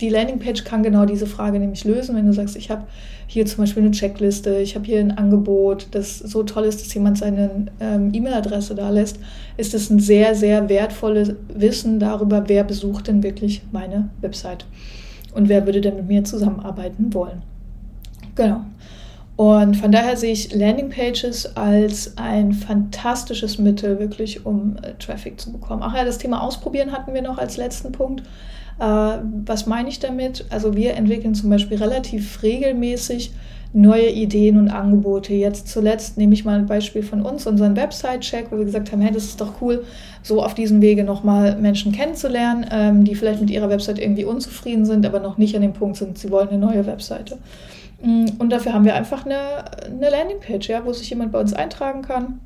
die 0.03 0.09
Landingpage 0.09 0.65
kann 0.65 0.83
genau 0.83 1.05
diese 1.05 1.25
Frage 1.25 1.59
nämlich 1.59 1.85
lösen, 1.85 2.15
wenn 2.17 2.25
du 2.25 2.33
sagst, 2.33 2.57
ich 2.57 2.69
habe 2.69 2.83
hier 3.25 3.45
zum 3.45 3.63
Beispiel 3.63 3.83
eine 3.83 3.91
Checkliste, 3.91 4.57
ich 4.57 4.75
habe 4.75 4.85
hier 4.85 4.99
ein 4.99 5.17
Angebot, 5.17 5.87
das 5.91 6.19
so 6.19 6.43
toll 6.43 6.65
ist, 6.65 6.81
dass 6.81 6.93
jemand 6.93 7.17
seine 7.17 7.67
ähm, 7.79 8.13
E-Mail-Adresse 8.13 8.75
da 8.75 8.89
lässt, 8.89 9.17
ist 9.55 9.73
es 9.73 9.89
ein 9.89 9.99
sehr, 9.99 10.35
sehr 10.35 10.67
wertvolles 10.67 11.35
Wissen 11.47 11.99
darüber, 11.99 12.43
wer 12.47 12.65
besucht 12.65 13.07
denn 13.07 13.23
wirklich 13.23 13.61
meine 13.71 14.09
Website 14.19 14.65
und 15.33 15.47
wer 15.47 15.65
würde 15.65 15.79
denn 15.79 15.95
mit 15.95 16.07
mir 16.09 16.25
zusammenarbeiten 16.25 17.13
wollen. 17.13 17.41
Genau. 18.35 18.59
Und 19.37 19.77
von 19.77 19.91
daher 19.91 20.17
sehe 20.17 20.33
ich 20.33 20.53
Landingpages 20.53 21.55
als 21.55 22.17
ein 22.17 22.51
fantastisches 22.51 23.57
Mittel, 23.57 23.99
wirklich 23.99 24.45
um 24.45 24.75
äh, 24.81 24.95
Traffic 24.99 25.39
zu 25.39 25.53
bekommen. 25.53 25.81
Ach 25.81 25.95
ja, 25.95 26.03
das 26.03 26.17
Thema 26.17 26.43
Ausprobieren 26.43 26.91
hatten 26.91 27.13
wir 27.13 27.21
noch 27.21 27.37
als 27.37 27.55
letzten 27.55 27.93
Punkt. 27.93 28.23
Äh, 28.79 29.17
was 29.45 29.65
meine 29.65 29.89
ich 29.89 29.99
damit? 29.99 30.45
Also 30.49 30.75
wir 30.75 30.95
entwickeln 30.95 31.35
zum 31.35 31.49
Beispiel 31.49 31.77
relativ 31.77 32.41
regelmäßig 32.43 33.31
neue 33.73 34.09
Ideen 34.09 34.57
und 34.57 34.69
Angebote. 34.69 35.33
Jetzt 35.33 35.67
zuletzt 35.67 36.17
nehme 36.17 36.33
ich 36.33 36.45
mal 36.45 36.59
ein 36.59 36.67
Beispiel 36.67 37.01
von 37.01 37.21
uns, 37.23 37.47
unseren 37.47 37.75
Website-Check, 37.75 38.51
wo 38.51 38.57
wir 38.57 38.65
gesagt 38.65 38.91
haben, 38.91 39.01
hey, 39.01 39.11
das 39.11 39.25
ist 39.25 39.41
doch 39.41 39.61
cool, 39.61 39.83
so 40.21 40.43
auf 40.43 40.53
diesem 40.53 40.81
Wege 40.81 41.03
nochmal 41.03 41.57
Menschen 41.57 41.91
kennenzulernen, 41.91 42.67
ähm, 42.71 43.03
die 43.03 43.15
vielleicht 43.15 43.41
mit 43.41 43.49
ihrer 43.49 43.69
Website 43.69 43.97
irgendwie 43.97 44.25
unzufrieden 44.25 44.85
sind, 44.85 45.05
aber 45.05 45.19
noch 45.19 45.39
nicht 45.39 45.55
an 45.55 45.63
dem 45.63 45.73
Punkt 45.73 45.97
sind, 45.97 46.19
sie 46.19 46.29
wollen 46.29 46.49
eine 46.49 46.59
neue 46.59 46.85
Webseite. 46.85 47.39
Mm, 48.03 48.25
und 48.37 48.51
dafür 48.51 48.73
haben 48.73 48.85
wir 48.85 48.93
einfach 48.93 49.25
eine, 49.25 49.39
eine 49.85 50.09
Landingpage, 50.09 50.69
ja, 50.69 50.85
wo 50.85 50.93
sich 50.93 51.09
jemand 51.09 51.31
bei 51.31 51.39
uns 51.39 51.53
eintragen 51.53 52.03
kann 52.03 52.39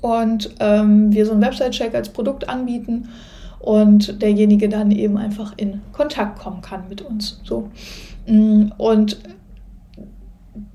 und 0.00 0.54
ähm, 0.60 1.12
wir 1.12 1.26
so 1.26 1.32
einen 1.32 1.42
Website-Check 1.42 1.94
als 1.94 2.08
Produkt 2.08 2.48
anbieten 2.48 3.08
und 3.60 4.22
derjenige 4.22 4.68
dann 4.68 4.90
eben 4.90 5.16
einfach 5.16 5.52
in 5.56 5.82
Kontakt 5.92 6.38
kommen 6.38 6.62
kann 6.62 6.88
mit 6.88 7.02
uns. 7.02 7.40
So. 7.44 7.70
Mm, 8.26 8.72
und 8.78 9.18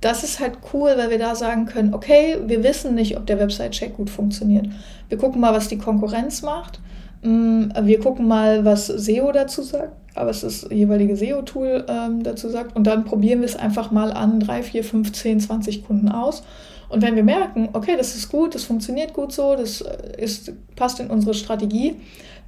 das 0.01 0.23
ist 0.23 0.39
halt 0.39 0.59
cool, 0.73 0.93
weil 0.95 1.09
wir 1.09 1.19
da 1.19 1.35
sagen 1.35 1.65
können, 1.65 1.93
okay, 1.93 2.37
wir 2.45 2.63
wissen 2.63 2.95
nicht, 2.95 3.17
ob 3.17 3.25
der 3.25 3.39
Website-Check 3.39 3.97
gut 3.97 4.09
funktioniert. 4.09 4.67
Wir 5.09 5.17
gucken 5.17 5.41
mal, 5.41 5.53
was 5.53 5.67
die 5.67 5.77
Konkurrenz 5.77 6.43
macht. 6.43 6.79
Mm, 7.23 7.69
wir 7.81 7.99
gucken 7.99 8.27
mal, 8.27 8.63
was 8.65 8.85
SEO 8.85 9.31
dazu 9.31 9.63
sagt, 9.63 9.93
was 10.13 10.41
das 10.41 10.67
jeweilige 10.69 11.15
SEO-Tool 11.15 11.85
ähm, 11.87 12.23
dazu 12.23 12.49
sagt. 12.49 12.75
Und 12.75 12.85
dann 12.85 13.03
probieren 13.03 13.39
wir 13.39 13.47
es 13.47 13.55
einfach 13.55 13.89
mal 13.89 14.11
an 14.11 14.39
drei, 14.39 14.61
vier, 14.61 14.83
fünf, 14.83 15.11
zehn, 15.11 15.39
20 15.39 15.85
Kunden 15.85 16.09
aus. 16.09 16.43
Und 16.87 17.01
wenn 17.01 17.15
wir 17.15 17.23
merken, 17.23 17.69
okay, 17.73 17.95
das 17.97 18.15
ist 18.15 18.29
gut, 18.29 18.53
das 18.53 18.63
funktioniert 18.63 19.13
gut 19.13 19.31
so, 19.31 19.55
das 19.55 19.81
äh, 19.81 20.21
ist, 20.21 20.53
passt 20.75 20.99
in 20.99 21.09
unsere 21.09 21.33
Strategie, 21.33 21.95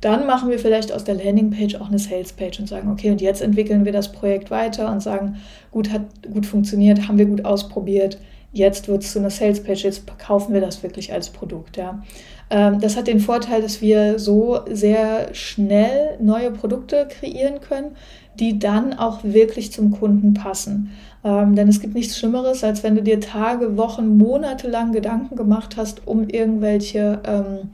dann 0.02 0.28
machen 0.28 0.50
wir 0.50 0.60
vielleicht 0.60 0.92
aus 0.92 1.04
der 1.04 1.16
Landingpage 1.16 1.76
auch 1.76 1.88
eine 1.88 2.00
Salespage 2.00 2.60
und 2.60 2.68
sagen, 2.68 2.92
okay, 2.92 3.10
und 3.12 3.22
jetzt 3.22 3.42
entwickeln 3.42 3.86
wir 3.86 3.92
das 3.92 4.12
Projekt 4.12 4.52
weiter 4.52 4.92
und 4.92 5.02
sagen, 5.02 5.38
gut, 5.72 5.92
hat 5.92 6.02
gut 6.32 6.46
funktioniert, 6.46 7.08
haben 7.08 7.18
wir 7.18 7.26
gut 7.26 7.46
ausprobiert, 7.46 8.20
jetzt 8.52 8.88
wird 8.88 9.04
es 9.04 9.14
zu 9.14 9.20
einer 9.20 9.30
Salespage, 9.30 9.84
jetzt 9.84 10.08
verkaufen 10.08 10.54
wir 10.54 10.62
das 10.62 10.84
wirklich 10.84 11.14
als 11.14 11.30
Produkt. 11.30 11.78
Ja. 11.78 12.04
Ähm, 12.50 12.80
das 12.80 12.96
hat 12.96 13.08
den 13.08 13.20
Vorteil, 13.20 13.62
dass 13.62 13.82
wir 13.82 14.20
so 14.20 14.60
sehr 14.70 15.34
schnell 15.34 16.18
neue 16.22 16.52
Produkte 16.52 17.08
kreieren 17.10 17.60
können, 17.62 17.92
die 18.40 18.60
dann 18.60 18.94
auch 18.94 19.24
wirklich 19.24 19.72
zum 19.72 19.92
Kunden 19.92 20.34
passen. 20.34 20.92
Ähm, 21.24 21.56
denn 21.56 21.68
es 21.68 21.82
gibt 21.82 21.96
nichts 21.96 22.18
Schlimmeres, 22.18 22.64
als 22.64 22.84
wenn 22.84 22.96
du 22.96 23.02
dir 23.02 23.20
Tage, 23.20 23.78
Wochen, 23.78 24.18
Monate 24.18 24.70
lang 24.70 24.92
Gedanken 24.92 25.36
gemacht 25.36 25.76
hast, 25.76 26.08
um 26.08 26.30
irgendwelche 26.30 27.20
ähm, 27.26 27.72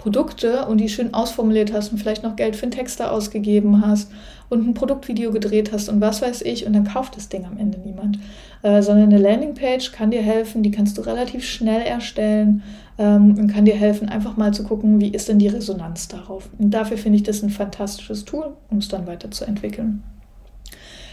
Produkte 0.00 0.64
und 0.64 0.78
die 0.78 0.88
schön 0.88 1.12
ausformuliert 1.12 1.74
hast 1.74 1.92
und 1.92 1.98
vielleicht 1.98 2.22
noch 2.22 2.34
Geld 2.34 2.56
für 2.56 2.62
einen 2.62 2.72
Texter 2.72 3.12
ausgegeben 3.12 3.86
hast 3.86 4.10
und 4.48 4.66
ein 4.66 4.72
Produktvideo 4.72 5.30
gedreht 5.30 5.72
hast 5.72 5.90
und 5.90 6.00
was 6.00 6.22
weiß 6.22 6.40
ich 6.42 6.66
und 6.66 6.72
dann 6.72 6.84
kauft 6.84 7.16
das 7.16 7.28
Ding 7.28 7.44
am 7.44 7.58
Ende 7.58 7.78
niemand. 7.78 8.18
Äh, 8.62 8.80
sondern 8.80 9.12
eine 9.12 9.18
Landingpage 9.18 9.92
kann 9.92 10.10
dir 10.10 10.22
helfen, 10.22 10.62
die 10.62 10.70
kannst 10.70 10.96
du 10.96 11.02
relativ 11.02 11.44
schnell 11.44 11.82
erstellen 11.82 12.62
ähm, 12.98 13.36
und 13.38 13.52
kann 13.52 13.66
dir 13.66 13.76
helfen, 13.76 14.08
einfach 14.08 14.38
mal 14.38 14.54
zu 14.54 14.64
gucken, 14.64 15.00
wie 15.00 15.10
ist 15.10 15.28
denn 15.28 15.38
die 15.38 15.48
Resonanz 15.48 16.08
darauf. 16.08 16.48
Und 16.58 16.70
dafür 16.70 16.96
finde 16.96 17.16
ich 17.16 17.22
das 17.22 17.42
ein 17.42 17.50
fantastisches 17.50 18.24
Tool, 18.24 18.54
um 18.70 18.78
es 18.78 18.88
dann 18.88 19.06
weiterzuentwickeln. 19.06 20.02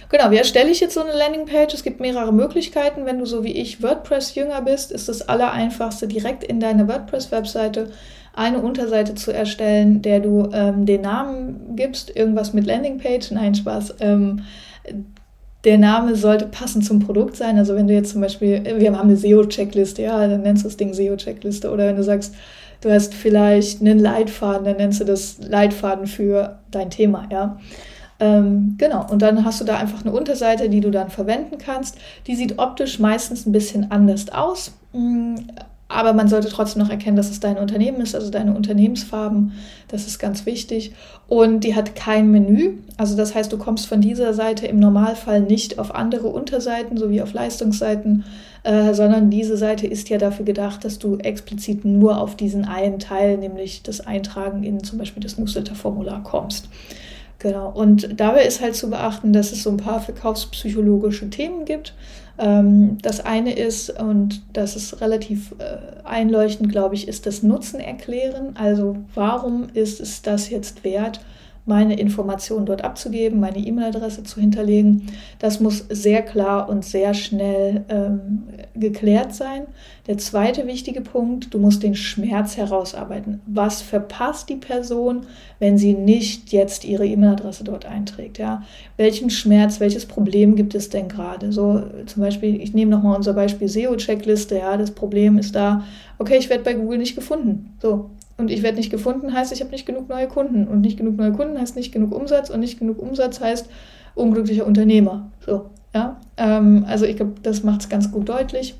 Genau, 0.09 0.31
wie 0.31 0.37
erstelle 0.37 0.69
ich 0.69 0.79
jetzt 0.79 0.93
so 0.93 1.01
eine 1.01 1.11
Landingpage? 1.11 1.73
Es 1.73 1.83
gibt 1.83 1.99
mehrere 1.99 2.31
Möglichkeiten. 2.31 3.05
Wenn 3.05 3.19
du 3.19 3.25
so 3.25 3.43
wie 3.43 3.51
ich 3.51 3.83
WordPress-Jünger 3.83 4.61
bist, 4.61 4.93
ist 4.93 5.09
das 5.09 5.27
Allereinfachste 5.27 6.07
direkt 6.07 6.45
in 6.45 6.61
deine 6.61 6.87
WordPress-Webseite 6.87 7.91
eine 8.37 8.59
Unterseite 8.59 9.15
zu 9.15 9.33
erstellen, 9.33 10.03
der 10.03 10.19
du 10.19 10.49
ähm, 10.53 10.85
den 10.85 11.01
Namen 11.01 11.75
gibst, 11.75 12.15
irgendwas 12.15 12.53
mit 12.53 12.67
Landingpage, 12.67 13.31
nein, 13.31 13.55
Spaß. 13.55 13.95
Ähm, 13.99 14.43
der 15.63 15.79
Name 15.79 16.15
sollte 16.15 16.45
passend 16.45 16.85
zum 16.85 16.99
Produkt 16.99 17.35
sein. 17.35 17.57
Also 17.57 17.75
wenn 17.75 17.87
du 17.87 17.93
jetzt 17.93 18.11
zum 18.11 18.21
Beispiel, 18.21 18.63
wir 18.63 18.95
haben 18.95 19.09
eine 19.09 19.17
SEO-Checkliste, 19.17 20.03
ja, 20.03 20.27
dann 20.27 20.43
nennst 20.43 20.63
du 20.63 20.67
das 20.67 20.77
Ding 20.77 20.93
SEO-Checkliste. 20.93 21.71
Oder 21.71 21.87
wenn 21.87 21.95
du 21.95 22.03
sagst, 22.03 22.35
du 22.81 22.91
hast 22.91 23.15
vielleicht 23.15 23.81
einen 23.81 23.97
Leitfaden, 23.97 24.65
dann 24.65 24.77
nennst 24.77 24.99
du 24.99 25.05
das 25.05 25.39
Leitfaden 25.39 26.05
für 26.05 26.59
dein 26.69 26.91
Thema, 26.91 27.27
ja. 27.31 27.57
Ähm, 28.19 28.75
genau, 28.77 29.05
und 29.09 29.21
dann 29.23 29.45
hast 29.45 29.61
du 29.61 29.65
da 29.65 29.77
einfach 29.77 30.01
eine 30.01 30.11
Unterseite, 30.11 30.69
die 30.69 30.81
du 30.81 30.91
dann 30.91 31.09
verwenden 31.09 31.57
kannst. 31.57 31.97
Die 32.27 32.35
sieht 32.35 32.59
optisch 32.59 32.99
meistens 32.99 33.47
ein 33.47 33.51
bisschen 33.51 33.91
anders 33.91 34.29
aus. 34.29 34.73
Aber 35.89 36.11
man 36.11 36.27
sollte 36.27 36.49
trotzdem 36.49 36.81
noch 36.81 36.89
erkennen, 36.89 37.15
dass 37.15 37.29
es 37.29 37.39
dein 37.39 37.57
Unternehmen 37.57 38.01
ist, 38.01 38.13
also 38.13 38.29
deine 38.29 38.53
Unternehmensfarben. 38.53 39.53
Das 39.87 40.05
ist 40.05 40.19
ganz 40.19 40.45
wichtig. 40.45 40.91
Und 41.29 41.61
die 41.61 41.75
hat 41.75 41.95
kein 41.95 42.29
Menü. 42.29 42.79
Also 42.97 43.15
das 43.15 43.33
heißt, 43.33 43.53
du 43.53 43.57
kommst 43.57 43.87
von 43.87 44.01
dieser 44.01 44.33
Seite 44.33 44.67
im 44.67 44.79
Normalfall 44.79 45.39
nicht 45.41 45.79
auf 45.79 45.95
andere 45.95 46.27
Unterseiten 46.27 46.97
sowie 46.97 47.21
auf 47.21 47.31
Leistungsseiten, 47.31 48.25
äh, 48.63 48.93
sondern 48.93 49.29
diese 49.29 49.55
Seite 49.55 49.87
ist 49.87 50.09
ja 50.09 50.17
dafür 50.17 50.43
gedacht, 50.43 50.83
dass 50.83 50.99
du 50.99 51.17
explizit 51.19 51.85
nur 51.85 52.19
auf 52.19 52.35
diesen 52.35 52.65
einen 52.65 52.99
Teil, 52.99 53.37
nämlich 53.37 53.81
das 53.83 54.01
Eintragen 54.01 54.63
in 54.63 54.83
zum 54.83 54.97
Beispiel 54.97 55.23
das 55.23 55.37
Newsletter-Formular 55.37 56.21
kommst. 56.23 56.67
Genau. 57.39 57.69
Und 57.69 58.19
dabei 58.19 58.43
ist 58.45 58.61
halt 58.61 58.75
zu 58.75 58.89
beachten, 58.89 59.31
dass 59.31 59.51
es 59.51 59.63
so 59.63 59.69
ein 59.69 59.77
paar 59.77 60.01
verkaufspsychologische 60.01 61.29
Themen 61.29 61.65
gibt. 61.65 61.93
Ähm, 62.39 62.97
das 63.01 63.19
eine 63.25 63.53
ist, 63.53 63.89
und 63.89 64.43
das 64.53 64.75
ist 64.75 65.01
relativ 65.01 65.55
äh, 65.59 66.05
einleuchtend, 66.05 66.71
glaube 66.71 66.95
ich, 66.95 67.07
ist 67.07 67.25
das 67.25 67.43
Nutzen 67.43 67.79
erklären. 67.79 68.55
Also 68.55 68.97
warum 69.13 69.67
ist 69.73 69.99
es 69.99 70.21
das 70.21 70.49
jetzt 70.49 70.83
wert, 70.83 71.19
meine 71.67 71.99
Informationen 71.99 72.65
dort 72.65 72.83
abzugeben, 72.83 73.39
meine 73.39 73.57
E-Mail-Adresse 73.57 74.23
zu 74.23 74.39
hinterlegen. 74.39 75.07
Das 75.37 75.59
muss 75.59 75.85
sehr 75.89 76.21
klar 76.21 76.69
und 76.69 76.85
sehr 76.85 77.13
schnell 77.13 77.83
ähm, 77.89 78.43
geklärt 78.73 79.35
sein. 79.35 79.67
Der 80.07 80.17
zweite 80.17 80.65
wichtige 80.65 81.01
Punkt, 81.01 81.53
du 81.53 81.59
musst 81.59 81.83
den 81.83 81.95
Schmerz 81.95 82.55
herausarbeiten. 82.55 83.41
Was 83.45 83.81
verpasst 83.81 84.47
die 84.47 84.55
Person, 84.55 85.25
wenn 85.59 85.77
sie 85.77 85.93
nicht 85.93 86.53
jetzt 86.53 86.85
ihre 86.85 87.05
E-Mail-Adresse 87.05 87.65
dort 87.65 87.85
einträgt? 87.85 88.37
Ja? 88.37 88.63
Welchen 88.95 89.29
Schmerz, 89.29 89.81
welches 89.81 90.05
Problem 90.05 90.55
gibt 90.55 90.73
es 90.73 90.89
denn 90.89 91.09
gerade? 91.09 91.51
So 91.51 91.83
zum 92.05 92.23
Beispiel, 92.23 92.61
ich 92.61 92.73
nehme 92.73 92.91
nochmal 92.91 93.17
unser 93.17 93.33
Beispiel 93.33 93.67
SEO-Checkliste. 93.67 94.57
Ja, 94.57 94.77
das 94.77 94.91
Problem 94.91 95.37
ist 95.37 95.53
da, 95.53 95.83
okay, 96.17 96.37
ich 96.37 96.49
werde 96.49 96.63
bei 96.63 96.73
Google 96.73 96.99
nicht 96.99 97.15
gefunden. 97.15 97.73
So, 97.81 98.11
und 98.37 98.51
ich 98.51 98.61
werde 98.61 98.77
nicht 98.77 98.91
gefunden, 98.91 99.33
heißt, 99.33 99.51
ich 99.51 99.61
habe 99.61 99.71
nicht 99.71 99.85
genug 99.85 100.09
neue 100.09 100.27
Kunden. 100.27 100.67
Und 100.67 100.81
nicht 100.81 100.97
genug 100.97 101.17
neue 101.17 101.31
Kunden 101.31 101.59
heißt 101.59 101.75
nicht 101.75 101.91
genug 101.91 102.13
Umsatz. 102.13 102.49
Und 102.49 102.59
nicht 102.59 102.77
genug 102.77 103.01
Umsatz 103.01 103.41
heißt 103.41 103.67
unglücklicher 104.13 104.65
Unternehmer. 104.65 105.31
So, 105.45 105.71
ja. 105.93 106.19
Ähm, 106.37 106.85
also 106.87 107.05
ich 107.05 107.15
glaube, 107.15 107.33
das 107.41 107.63
macht 107.63 107.81
es 107.81 107.89
ganz 107.89 108.11
gut 108.11 108.29
deutlich 108.29 108.75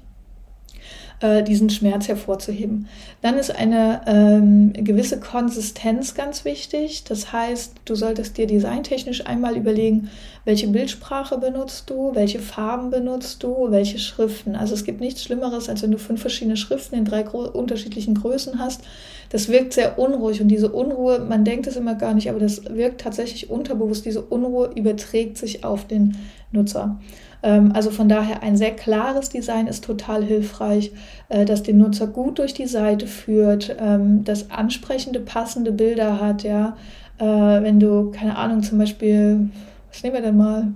äh, 1.20 1.44
diesen 1.44 1.70
Schmerz 1.70 2.08
hervorzuheben. 2.08 2.88
Dann 3.22 3.38
ist 3.38 3.56
eine 3.56 4.02
ähm, 4.06 4.74
gewisse 4.74 5.20
Konsistenz 5.20 6.14
ganz 6.14 6.46
wichtig. 6.46 7.04
Das 7.06 7.34
heißt, 7.34 7.74
du 7.86 7.96
solltest 7.96 8.38
dir 8.38 8.46
designtechnisch 8.46 9.26
einmal 9.26 9.58
überlegen, 9.58 10.10
welche 10.46 10.68
Bildsprache 10.68 11.38
benutzt 11.38 11.90
du, 11.90 12.12
welche 12.14 12.40
Farben 12.40 12.90
benutzt 12.90 13.44
du, 13.44 13.72
welche 13.72 14.00
Schriften. 14.00 14.56
Also 14.56 14.76
es 14.76 14.86
gibt 14.86 15.02
nichts 15.02 15.24
Schlimmeres, 15.24 15.70
als 15.70 15.82
wenn 15.82 15.92
du 15.92 15.98
fünf 15.98 16.22
verschiedene 16.22 16.56
Schriften 16.56 16.96
in 16.96 17.06
drei 17.06 17.28
unterschiedlichen 17.28 18.16
Größen 18.16 18.60
hast. 18.60 18.82
Das 19.30 19.50
wirkt 19.50 19.74
sehr 19.74 20.00
unruhig 20.00 20.40
und 20.40 20.48
diese 20.48 20.72
Unruhe, 20.72 21.20
man 21.20 21.44
denkt 21.44 21.68
es 21.68 21.76
immer 21.76 21.96
gar 21.96 22.14
nicht, 22.14 22.30
aber 22.30 22.40
das 22.40 22.64
wirkt 22.64 23.02
tatsächlich 23.02 23.50
unterbewusst. 23.50 24.06
Diese 24.06 24.22
Unruhe 24.22 24.72
überträgt 24.76 25.38
sich 25.38 25.66
auf 25.66 25.86
den 25.86 26.16
Nutzer. 26.52 27.00
Ähm, 27.44 27.72
also 27.74 27.92
von 27.92 28.10
daher 28.10 28.44
ein 28.44 28.58
sehr 28.58 28.72
klares 28.76 29.30
Design 29.30 29.68
ist 29.68 29.84
total 29.84 30.24
hilfreich, 30.24 30.92
äh, 31.30 31.46
das 31.46 31.64
den 31.64 31.78
Nutzer 31.78 32.08
gut 32.08 32.40
durch 32.40 32.54
die 32.54 32.68
Seite 32.68 33.08
führt, 33.08 33.76
ähm, 33.80 34.24
das 34.24 34.52
ansprechende, 34.52 35.20
passende 35.20 35.72
Bilder 35.72 36.20
hat, 36.22 36.44
ja, 36.44 36.76
Äh, 37.20 37.26
wenn 37.64 37.80
du, 37.80 38.12
keine 38.12 38.36
Ahnung, 38.38 38.62
zum 38.62 38.78
Beispiel, 38.78 39.50
was 39.92 40.04
nehmen 40.04 40.16
wir 40.16 40.22
denn 40.22 40.38
mal? 40.38 40.68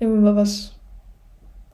Nehmen 0.00 0.14
wir 0.14 0.32
mal 0.32 0.36
was, 0.36 0.72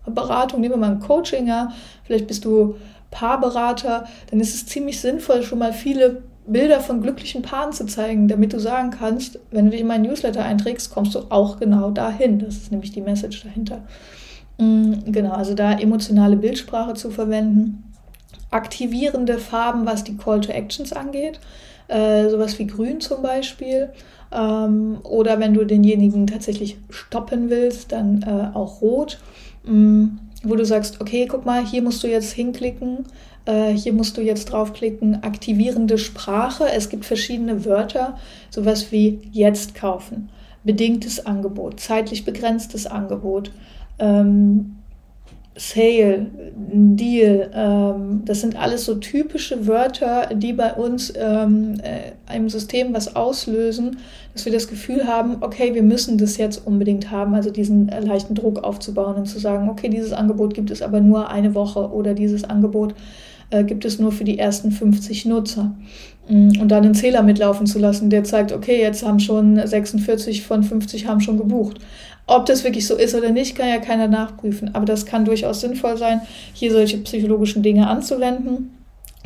Beratung, 0.06 0.60
nehmen 0.60 0.74
wir 0.74 0.78
mal 0.78 0.90
ein 0.90 1.00
Coaching, 1.00 1.46
ja. 1.46 1.72
Vielleicht 2.04 2.26
bist 2.26 2.44
du 2.44 2.76
Paarberater, 3.10 4.04
dann 4.30 4.40
ist 4.40 4.54
es 4.54 4.66
ziemlich 4.66 5.00
sinnvoll, 5.00 5.42
schon 5.42 5.58
mal 5.60 5.72
viele 5.72 6.22
Bilder 6.46 6.80
von 6.80 7.00
glücklichen 7.00 7.40
Paaren 7.42 7.72
zu 7.72 7.86
zeigen, 7.86 8.28
damit 8.28 8.52
du 8.52 8.58
sagen 8.60 8.90
kannst, 8.90 9.38
wenn 9.50 9.64
du 9.66 9.70
dich 9.70 9.80
in 9.80 9.86
meinen 9.86 10.02
Newsletter 10.04 10.44
einträgst, 10.44 10.90
kommst 10.92 11.14
du 11.14 11.20
auch 11.30 11.58
genau 11.60 11.90
dahin. 11.90 12.38
Das 12.40 12.56
ist 12.56 12.70
nämlich 12.72 12.92
die 12.92 13.00
Message 13.00 13.42
dahinter. 13.44 13.82
Mm, 14.62 15.12
genau, 15.12 15.32
also 15.32 15.54
da 15.54 15.72
emotionale 15.72 16.36
Bildsprache 16.36 16.94
zu 16.94 17.10
verwenden. 17.10 17.84
Aktivierende 18.50 19.38
Farben, 19.38 19.86
was 19.86 20.04
die 20.04 20.16
Call 20.16 20.40
to 20.40 20.52
Actions 20.52 20.92
angeht. 20.92 21.40
Äh, 21.88 22.28
sowas 22.28 22.58
wie 22.58 22.66
grün 22.66 23.00
zum 23.00 23.22
Beispiel. 23.22 23.90
Ähm, 24.30 24.98
oder 25.02 25.40
wenn 25.40 25.54
du 25.54 25.64
denjenigen 25.64 26.26
tatsächlich 26.26 26.76
stoppen 26.90 27.50
willst, 27.50 27.92
dann 27.92 28.22
äh, 28.22 28.56
auch 28.56 28.80
rot. 28.80 29.18
Mm, 29.64 30.18
wo 30.44 30.56
du 30.56 30.64
sagst, 30.64 31.00
okay, 31.00 31.26
guck 31.26 31.44
mal, 31.44 31.64
hier 31.64 31.82
musst 31.82 32.02
du 32.02 32.08
jetzt 32.08 32.32
hinklicken, 32.32 33.06
äh, 33.44 33.72
hier 33.72 33.92
musst 33.92 34.16
du 34.16 34.20
jetzt 34.20 34.46
draufklicken, 34.46 35.22
aktivierende 35.22 35.98
Sprache. 35.98 36.64
Es 36.68 36.88
gibt 36.88 37.04
verschiedene 37.04 37.64
Wörter, 37.64 38.18
sowas 38.50 38.90
wie 38.90 39.20
jetzt 39.30 39.74
kaufen, 39.76 40.30
bedingtes 40.64 41.24
Angebot, 41.26 41.78
zeitlich 41.78 42.24
begrenztes 42.24 42.86
Angebot, 42.86 43.52
ähm, 44.02 44.76
Sale, 45.54 46.26
Deal, 46.56 47.50
ähm, 47.54 48.22
das 48.24 48.40
sind 48.40 48.56
alles 48.56 48.86
so 48.86 48.94
typische 48.94 49.66
Wörter, 49.66 50.30
die 50.34 50.54
bei 50.54 50.72
uns 50.72 51.12
ähm, 51.14 51.74
äh, 51.82 52.34
im 52.34 52.48
System 52.48 52.94
was 52.94 53.14
auslösen, 53.14 53.98
dass 54.32 54.46
wir 54.46 54.52
das 54.52 54.66
Gefühl 54.66 55.06
haben, 55.06 55.36
okay, 55.40 55.74
wir 55.74 55.82
müssen 55.82 56.16
das 56.16 56.38
jetzt 56.38 56.66
unbedingt 56.66 57.10
haben, 57.10 57.34
also 57.34 57.50
diesen 57.50 57.90
äh, 57.90 58.00
leichten 58.00 58.34
Druck 58.34 58.64
aufzubauen 58.64 59.16
und 59.16 59.26
zu 59.26 59.38
sagen, 59.38 59.68
okay, 59.68 59.90
dieses 59.90 60.14
Angebot 60.14 60.54
gibt 60.54 60.70
es 60.70 60.80
aber 60.80 61.00
nur 61.00 61.28
eine 61.28 61.54
Woche 61.54 61.90
oder 61.92 62.14
dieses 62.14 62.44
Angebot 62.44 62.94
äh, 63.50 63.62
gibt 63.62 63.84
es 63.84 63.98
nur 63.98 64.10
für 64.10 64.24
die 64.24 64.38
ersten 64.38 64.70
50 64.70 65.26
Nutzer. 65.26 65.74
Mm, 66.28 66.60
und 66.60 66.68
dann 66.68 66.84
einen 66.84 66.94
Zähler 66.94 67.22
mitlaufen 67.22 67.66
zu 67.66 67.78
lassen, 67.78 68.08
der 68.08 68.24
zeigt, 68.24 68.52
okay, 68.52 68.80
jetzt 68.80 69.04
haben 69.04 69.20
schon 69.20 69.64
46 69.64 70.42
von 70.42 70.62
50 70.62 71.06
haben 71.06 71.20
schon 71.20 71.36
gebucht. 71.36 71.78
Ob 72.34 72.46
das 72.46 72.64
wirklich 72.64 72.86
so 72.86 72.96
ist 72.96 73.14
oder 73.14 73.30
nicht, 73.30 73.56
kann 73.56 73.68
ja 73.68 73.78
keiner 73.78 74.08
nachprüfen. 74.08 74.74
Aber 74.74 74.86
das 74.86 75.04
kann 75.04 75.26
durchaus 75.26 75.60
sinnvoll 75.60 75.98
sein, 75.98 76.22
hier 76.54 76.72
solche 76.72 76.96
psychologischen 76.98 77.62
Dinge 77.62 77.88
anzuwenden, 77.88 78.74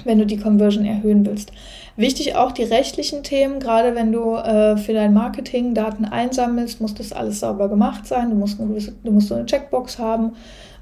wenn 0.05 0.19
du 0.19 0.27
die 0.27 0.39
Conversion 0.39 0.85
erhöhen 0.85 1.25
willst. 1.25 1.53
Wichtig 1.97 2.35
auch 2.35 2.51
die 2.51 2.65
rechtlichen 2.65 3.23
Themen, 3.23 3.61
gerade 3.61 3.95
wenn 3.95 4.11
du 4.11 4.35
äh, 4.35 4.77
für 4.77 4.93
dein 4.93 5.15
Marketing 5.15 5.73
Daten 5.73 6.05
einsammelst, 6.05 6.81
muss 6.81 6.95
das 6.95 7.13
alles 7.13 7.41
sauber 7.41 7.69
gemacht 7.69 8.07
sein. 8.07 8.31
Du 8.31 8.37
musst 8.37 8.59
eine, 8.59 8.69
gewisse, 8.69 8.93
du 9.05 9.13
musst 9.13 9.29
so 9.29 9.35
eine 9.37 9.47
Checkbox 9.47 9.99
haben 9.99 10.33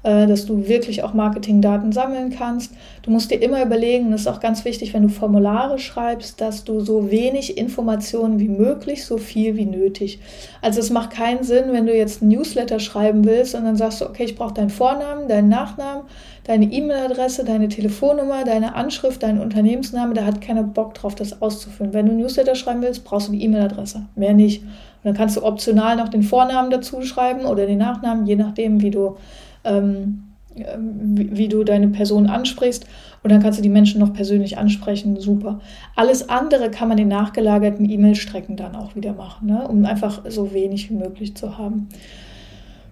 dass 0.05 0.45
du 0.45 0.67
wirklich 0.67 1.01
auch 1.01 1.15
Marketingdaten 1.15 1.91
sammeln 1.91 2.29
kannst. 2.29 2.71
Du 3.01 3.09
musst 3.09 3.31
dir 3.31 3.41
immer 3.41 3.63
überlegen, 3.63 4.11
das 4.11 4.21
ist 4.21 4.27
auch 4.27 4.39
ganz 4.39 4.63
wichtig, 4.63 4.93
wenn 4.93 5.01
du 5.01 5.09
Formulare 5.09 5.79
schreibst, 5.79 6.39
dass 6.39 6.63
du 6.63 6.79
so 6.79 7.09
wenig 7.09 7.57
Informationen 7.57 8.39
wie 8.39 8.47
möglich, 8.47 9.03
so 9.03 9.17
viel 9.17 9.55
wie 9.57 9.65
nötig. 9.65 10.19
Also 10.61 10.79
es 10.79 10.91
macht 10.91 11.09
keinen 11.09 11.43
Sinn, 11.43 11.65
wenn 11.71 11.87
du 11.87 11.95
jetzt 11.95 12.21
ein 12.21 12.27
Newsletter 12.27 12.79
schreiben 12.79 13.25
willst 13.25 13.55
und 13.55 13.63
dann 13.63 13.77
sagst 13.77 13.99
du, 13.99 14.05
okay, 14.05 14.25
ich 14.25 14.35
brauche 14.35 14.53
deinen 14.53 14.69
Vornamen, 14.69 15.27
deinen 15.27 15.49
Nachnamen, 15.49 16.03
deine 16.43 16.65
E-Mail-Adresse, 16.65 17.43
deine 17.43 17.69
Telefonnummer, 17.69 18.43
deine 18.43 18.75
Anschrift, 18.75 19.23
deinen 19.23 19.41
Unternehmensname. 19.41 20.13
Da 20.13 20.23
hat 20.25 20.39
keiner 20.39 20.63
Bock 20.63 20.93
drauf, 20.93 21.15
das 21.15 21.41
auszufüllen. 21.41 21.93
Wenn 21.93 22.05
du 22.05 22.11
ein 22.11 22.17
Newsletter 22.17 22.53
schreiben 22.53 22.83
willst, 22.83 23.05
brauchst 23.05 23.29
du 23.29 23.31
die 23.31 23.43
E-Mail-Adresse. 23.43 24.05
Mehr 24.15 24.33
nicht. 24.33 24.61
Und 24.61 24.69
dann 25.03 25.13
kannst 25.15 25.35
du 25.35 25.43
optional 25.43 25.95
noch 25.95 26.09
den 26.09 26.23
Vornamen 26.23 26.69
dazu 26.69 27.01
schreiben 27.01 27.45
oder 27.45 27.65
den 27.65 27.79
Nachnamen, 27.79 28.27
je 28.27 28.35
nachdem, 28.35 28.81
wie 28.81 28.91
du 28.91 29.17
ähm, 29.65 30.23
wie, 30.55 31.35
wie, 31.35 31.47
du 31.49 31.63
deine 31.63 31.89
Person 31.89 32.27
ansprichst. 32.27 32.85
Und 33.23 33.31
dann 33.31 33.41
kannst 33.41 33.59
du 33.59 33.63
die 33.63 33.69
Menschen 33.69 33.99
noch 33.99 34.13
persönlich 34.13 34.57
ansprechen. 34.57 35.19
Super. 35.19 35.59
Alles 35.95 36.29
andere 36.29 36.71
kann 36.71 36.87
man 36.87 36.97
in 36.97 37.07
nachgelagerten 37.07 37.89
E-Mail-Strecken 37.89 38.55
dann 38.55 38.75
auch 38.75 38.95
wieder 38.95 39.13
machen, 39.13 39.47
ne? 39.47 39.67
um 39.67 39.83
einfach 39.85 40.21
so 40.29 40.53
wenig 40.53 40.89
wie 40.89 40.95
möglich 40.95 41.35
zu 41.35 41.57
haben. 41.57 41.89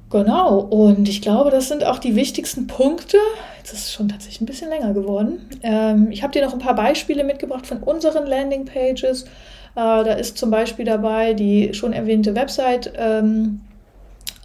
Genau, 0.10 0.60
und 0.60 1.10
ich 1.10 1.24
glaube, 1.24 1.50
das 1.50 1.70
sind 1.70 1.84
auch 1.86 1.98
die 1.98 2.16
wichtigsten 2.16 2.68
Punkte. 2.68 3.18
Jetzt 3.58 3.74
ist 3.74 3.86
es 3.86 3.94
schon 3.94 4.10
tatsächlich 4.10 4.42
ein 4.42 4.46
bisschen 4.46 4.70
länger 4.70 4.94
geworden. 4.94 5.40
Ähm, 5.64 6.12
ich 6.12 6.22
habe 6.22 6.32
dir 6.32 6.46
noch 6.46 6.54
ein 6.54 6.60
paar 6.60 6.76
Beispiele 6.76 7.24
mitgebracht 7.24 7.66
von 7.66 7.80
unseren 7.80 8.28
Landing-Pages. 8.28 9.24
Äh, 9.24 9.26
da 9.76 10.14
ist 10.14 10.38
zum 10.38 10.52
Beispiel 10.52 10.86
dabei 10.86 11.34
die 11.34 11.74
schon 11.74 11.94
erwähnte 11.94 12.36
Website. 12.36 12.94
Ähm, 12.96 13.62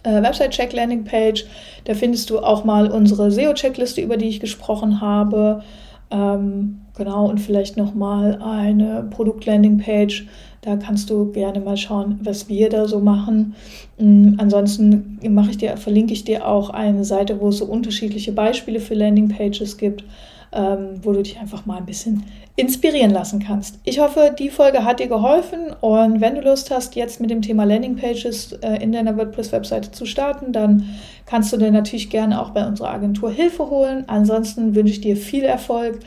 äh, 0.03 0.21
Website-Check 0.21 0.73
Landing 0.73 1.03
Page. 1.03 1.45
Da 1.85 1.93
findest 1.93 2.29
du 2.29 2.39
auch 2.39 2.63
mal 2.63 2.91
unsere 2.91 3.31
SEO-Checkliste, 3.31 4.01
über 4.01 4.17
die 4.17 4.29
ich 4.29 4.39
gesprochen 4.39 5.01
habe. 5.01 5.63
Ähm, 6.11 6.81
genau, 6.97 7.29
und 7.29 7.39
vielleicht 7.39 7.77
nochmal 7.77 8.41
eine 8.41 9.07
Produkt-Landing-Page. 9.09 10.27
Da 10.61 10.75
kannst 10.75 11.09
du 11.09 11.31
gerne 11.31 11.59
mal 11.59 11.77
schauen, 11.77 12.19
was 12.21 12.49
wir 12.49 12.69
da 12.69 12.87
so 12.87 12.99
machen. 12.99 13.55
Ähm, 13.99 14.35
ansonsten 14.39 15.19
mache 15.29 15.51
ich 15.51 15.57
dir, 15.57 15.77
verlinke 15.77 16.13
ich 16.13 16.23
dir 16.23 16.47
auch 16.47 16.69
eine 16.69 17.05
Seite, 17.05 17.39
wo 17.39 17.49
es 17.49 17.59
so 17.59 17.65
unterschiedliche 17.65 18.31
Beispiele 18.31 18.79
für 18.79 18.95
Landing-Pages 18.95 19.77
gibt 19.77 20.03
ähm, 20.51 20.99
wo 21.01 21.13
du 21.13 21.21
dich 21.21 21.39
einfach 21.39 21.65
mal 21.65 21.77
ein 21.77 21.85
bisschen 21.85 22.23
inspirieren 22.55 23.11
lassen 23.11 23.39
kannst. 23.39 23.79
Ich 23.85 23.99
hoffe, 23.99 24.35
die 24.37 24.49
Folge 24.49 24.83
hat 24.83 24.99
dir 24.99 25.07
geholfen 25.07 25.73
und 25.79 26.19
wenn 26.19 26.35
du 26.35 26.41
Lust 26.41 26.71
hast, 26.71 26.95
jetzt 26.95 27.21
mit 27.21 27.29
dem 27.29 27.41
Thema 27.41 27.63
Landingpages 27.63 28.53
äh, 28.61 28.83
in 28.83 28.91
deiner 28.91 29.15
WordPress-Webseite 29.15 29.91
zu 29.91 30.05
starten, 30.05 30.51
dann 30.51 30.89
kannst 31.25 31.53
du 31.53 31.57
dir 31.57 31.71
natürlich 31.71 32.09
gerne 32.09 32.41
auch 32.41 32.49
bei 32.49 32.67
unserer 32.67 32.89
Agentur 32.89 33.31
Hilfe 33.31 33.69
holen. 33.69 34.03
Ansonsten 34.07 34.75
wünsche 34.75 34.93
ich 34.93 35.01
dir 35.01 35.15
viel 35.15 35.43
Erfolg. 35.43 35.99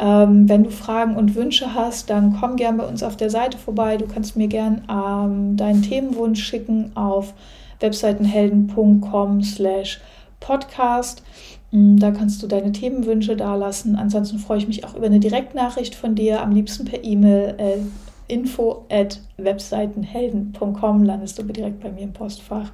Ähm, 0.00 0.48
wenn 0.48 0.64
du 0.64 0.70
Fragen 0.70 1.14
und 1.14 1.34
Wünsche 1.34 1.74
hast, 1.74 2.10
dann 2.10 2.36
komm 2.40 2.56
gerne 2.56 2.78
bei 2.78 2.86
uns 2.86 3.02
auf 3.02 3.16
der 3.16 3.30
Seite 3.30 3.58
vorbei. 3.58 3.96
Du 3.96 4.06
kannst 4.06 4.36
mir 4.36 4.48
gerne 4.48 4.82
ähm, 4.88 5.56
deinen 5.56 5.82
Themenwunsch 5.82 6.42
schicken 6.42 6.90
auf 6.96 7.34
webseitenhelden.com 7.80 9.42
slash 9.42 10.00
podcast. 10.40 11.22
Mm, 11.72 11.96
da 11.98 12.10
kannst 12.10 12.42
du 12.42 12.46
deine 12.46 12.72
Themenwünsche 12.72 13.36
dalassen. 13.36 13.96
Ansonsten 13.96 14.38
freue 14.38 14.58
ich 14.58 14.68
mich 14.68 14.84
auch 14.84 14.94
über 14.94 15.06
eine 15.06 15.20
Direktnachricht 15.20 15.94
von 15.94 16.14
dir, 16.14 16.42
am 16.42 16.52
liebsten 16.52 16.84
per 16.84 17.04
E-Mail. 17.04 17.54
Äh, 17.58 17.78
info 18.28 18.86
at 18.88 19.20
webseitenhelden.com 19.38 21.02
landest 21.02 21.38
du 21.38 21.42
direkt 21.42 21.80
bei 21.80 21.90
mir 21.90 22.02
im 22.02 22.12
Postfach. 22.12 22.70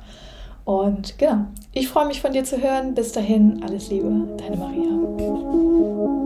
Und 0.65 1.17
genau, 1.19 1.47
ich 1.73 1.89
freue 1.89 2.07
mich 2.07 2.21
von 2.21 2.33
dir 2.33 2.45
zu 2.45 2.61
hören. 2.61 2.95
Bis 2.95 3.13
dahin, 3.13 3.63
alles 3.63 3.89
Liebe, 3.89 4.11
deine 4.37 4.57
Maria. 4.57 6.26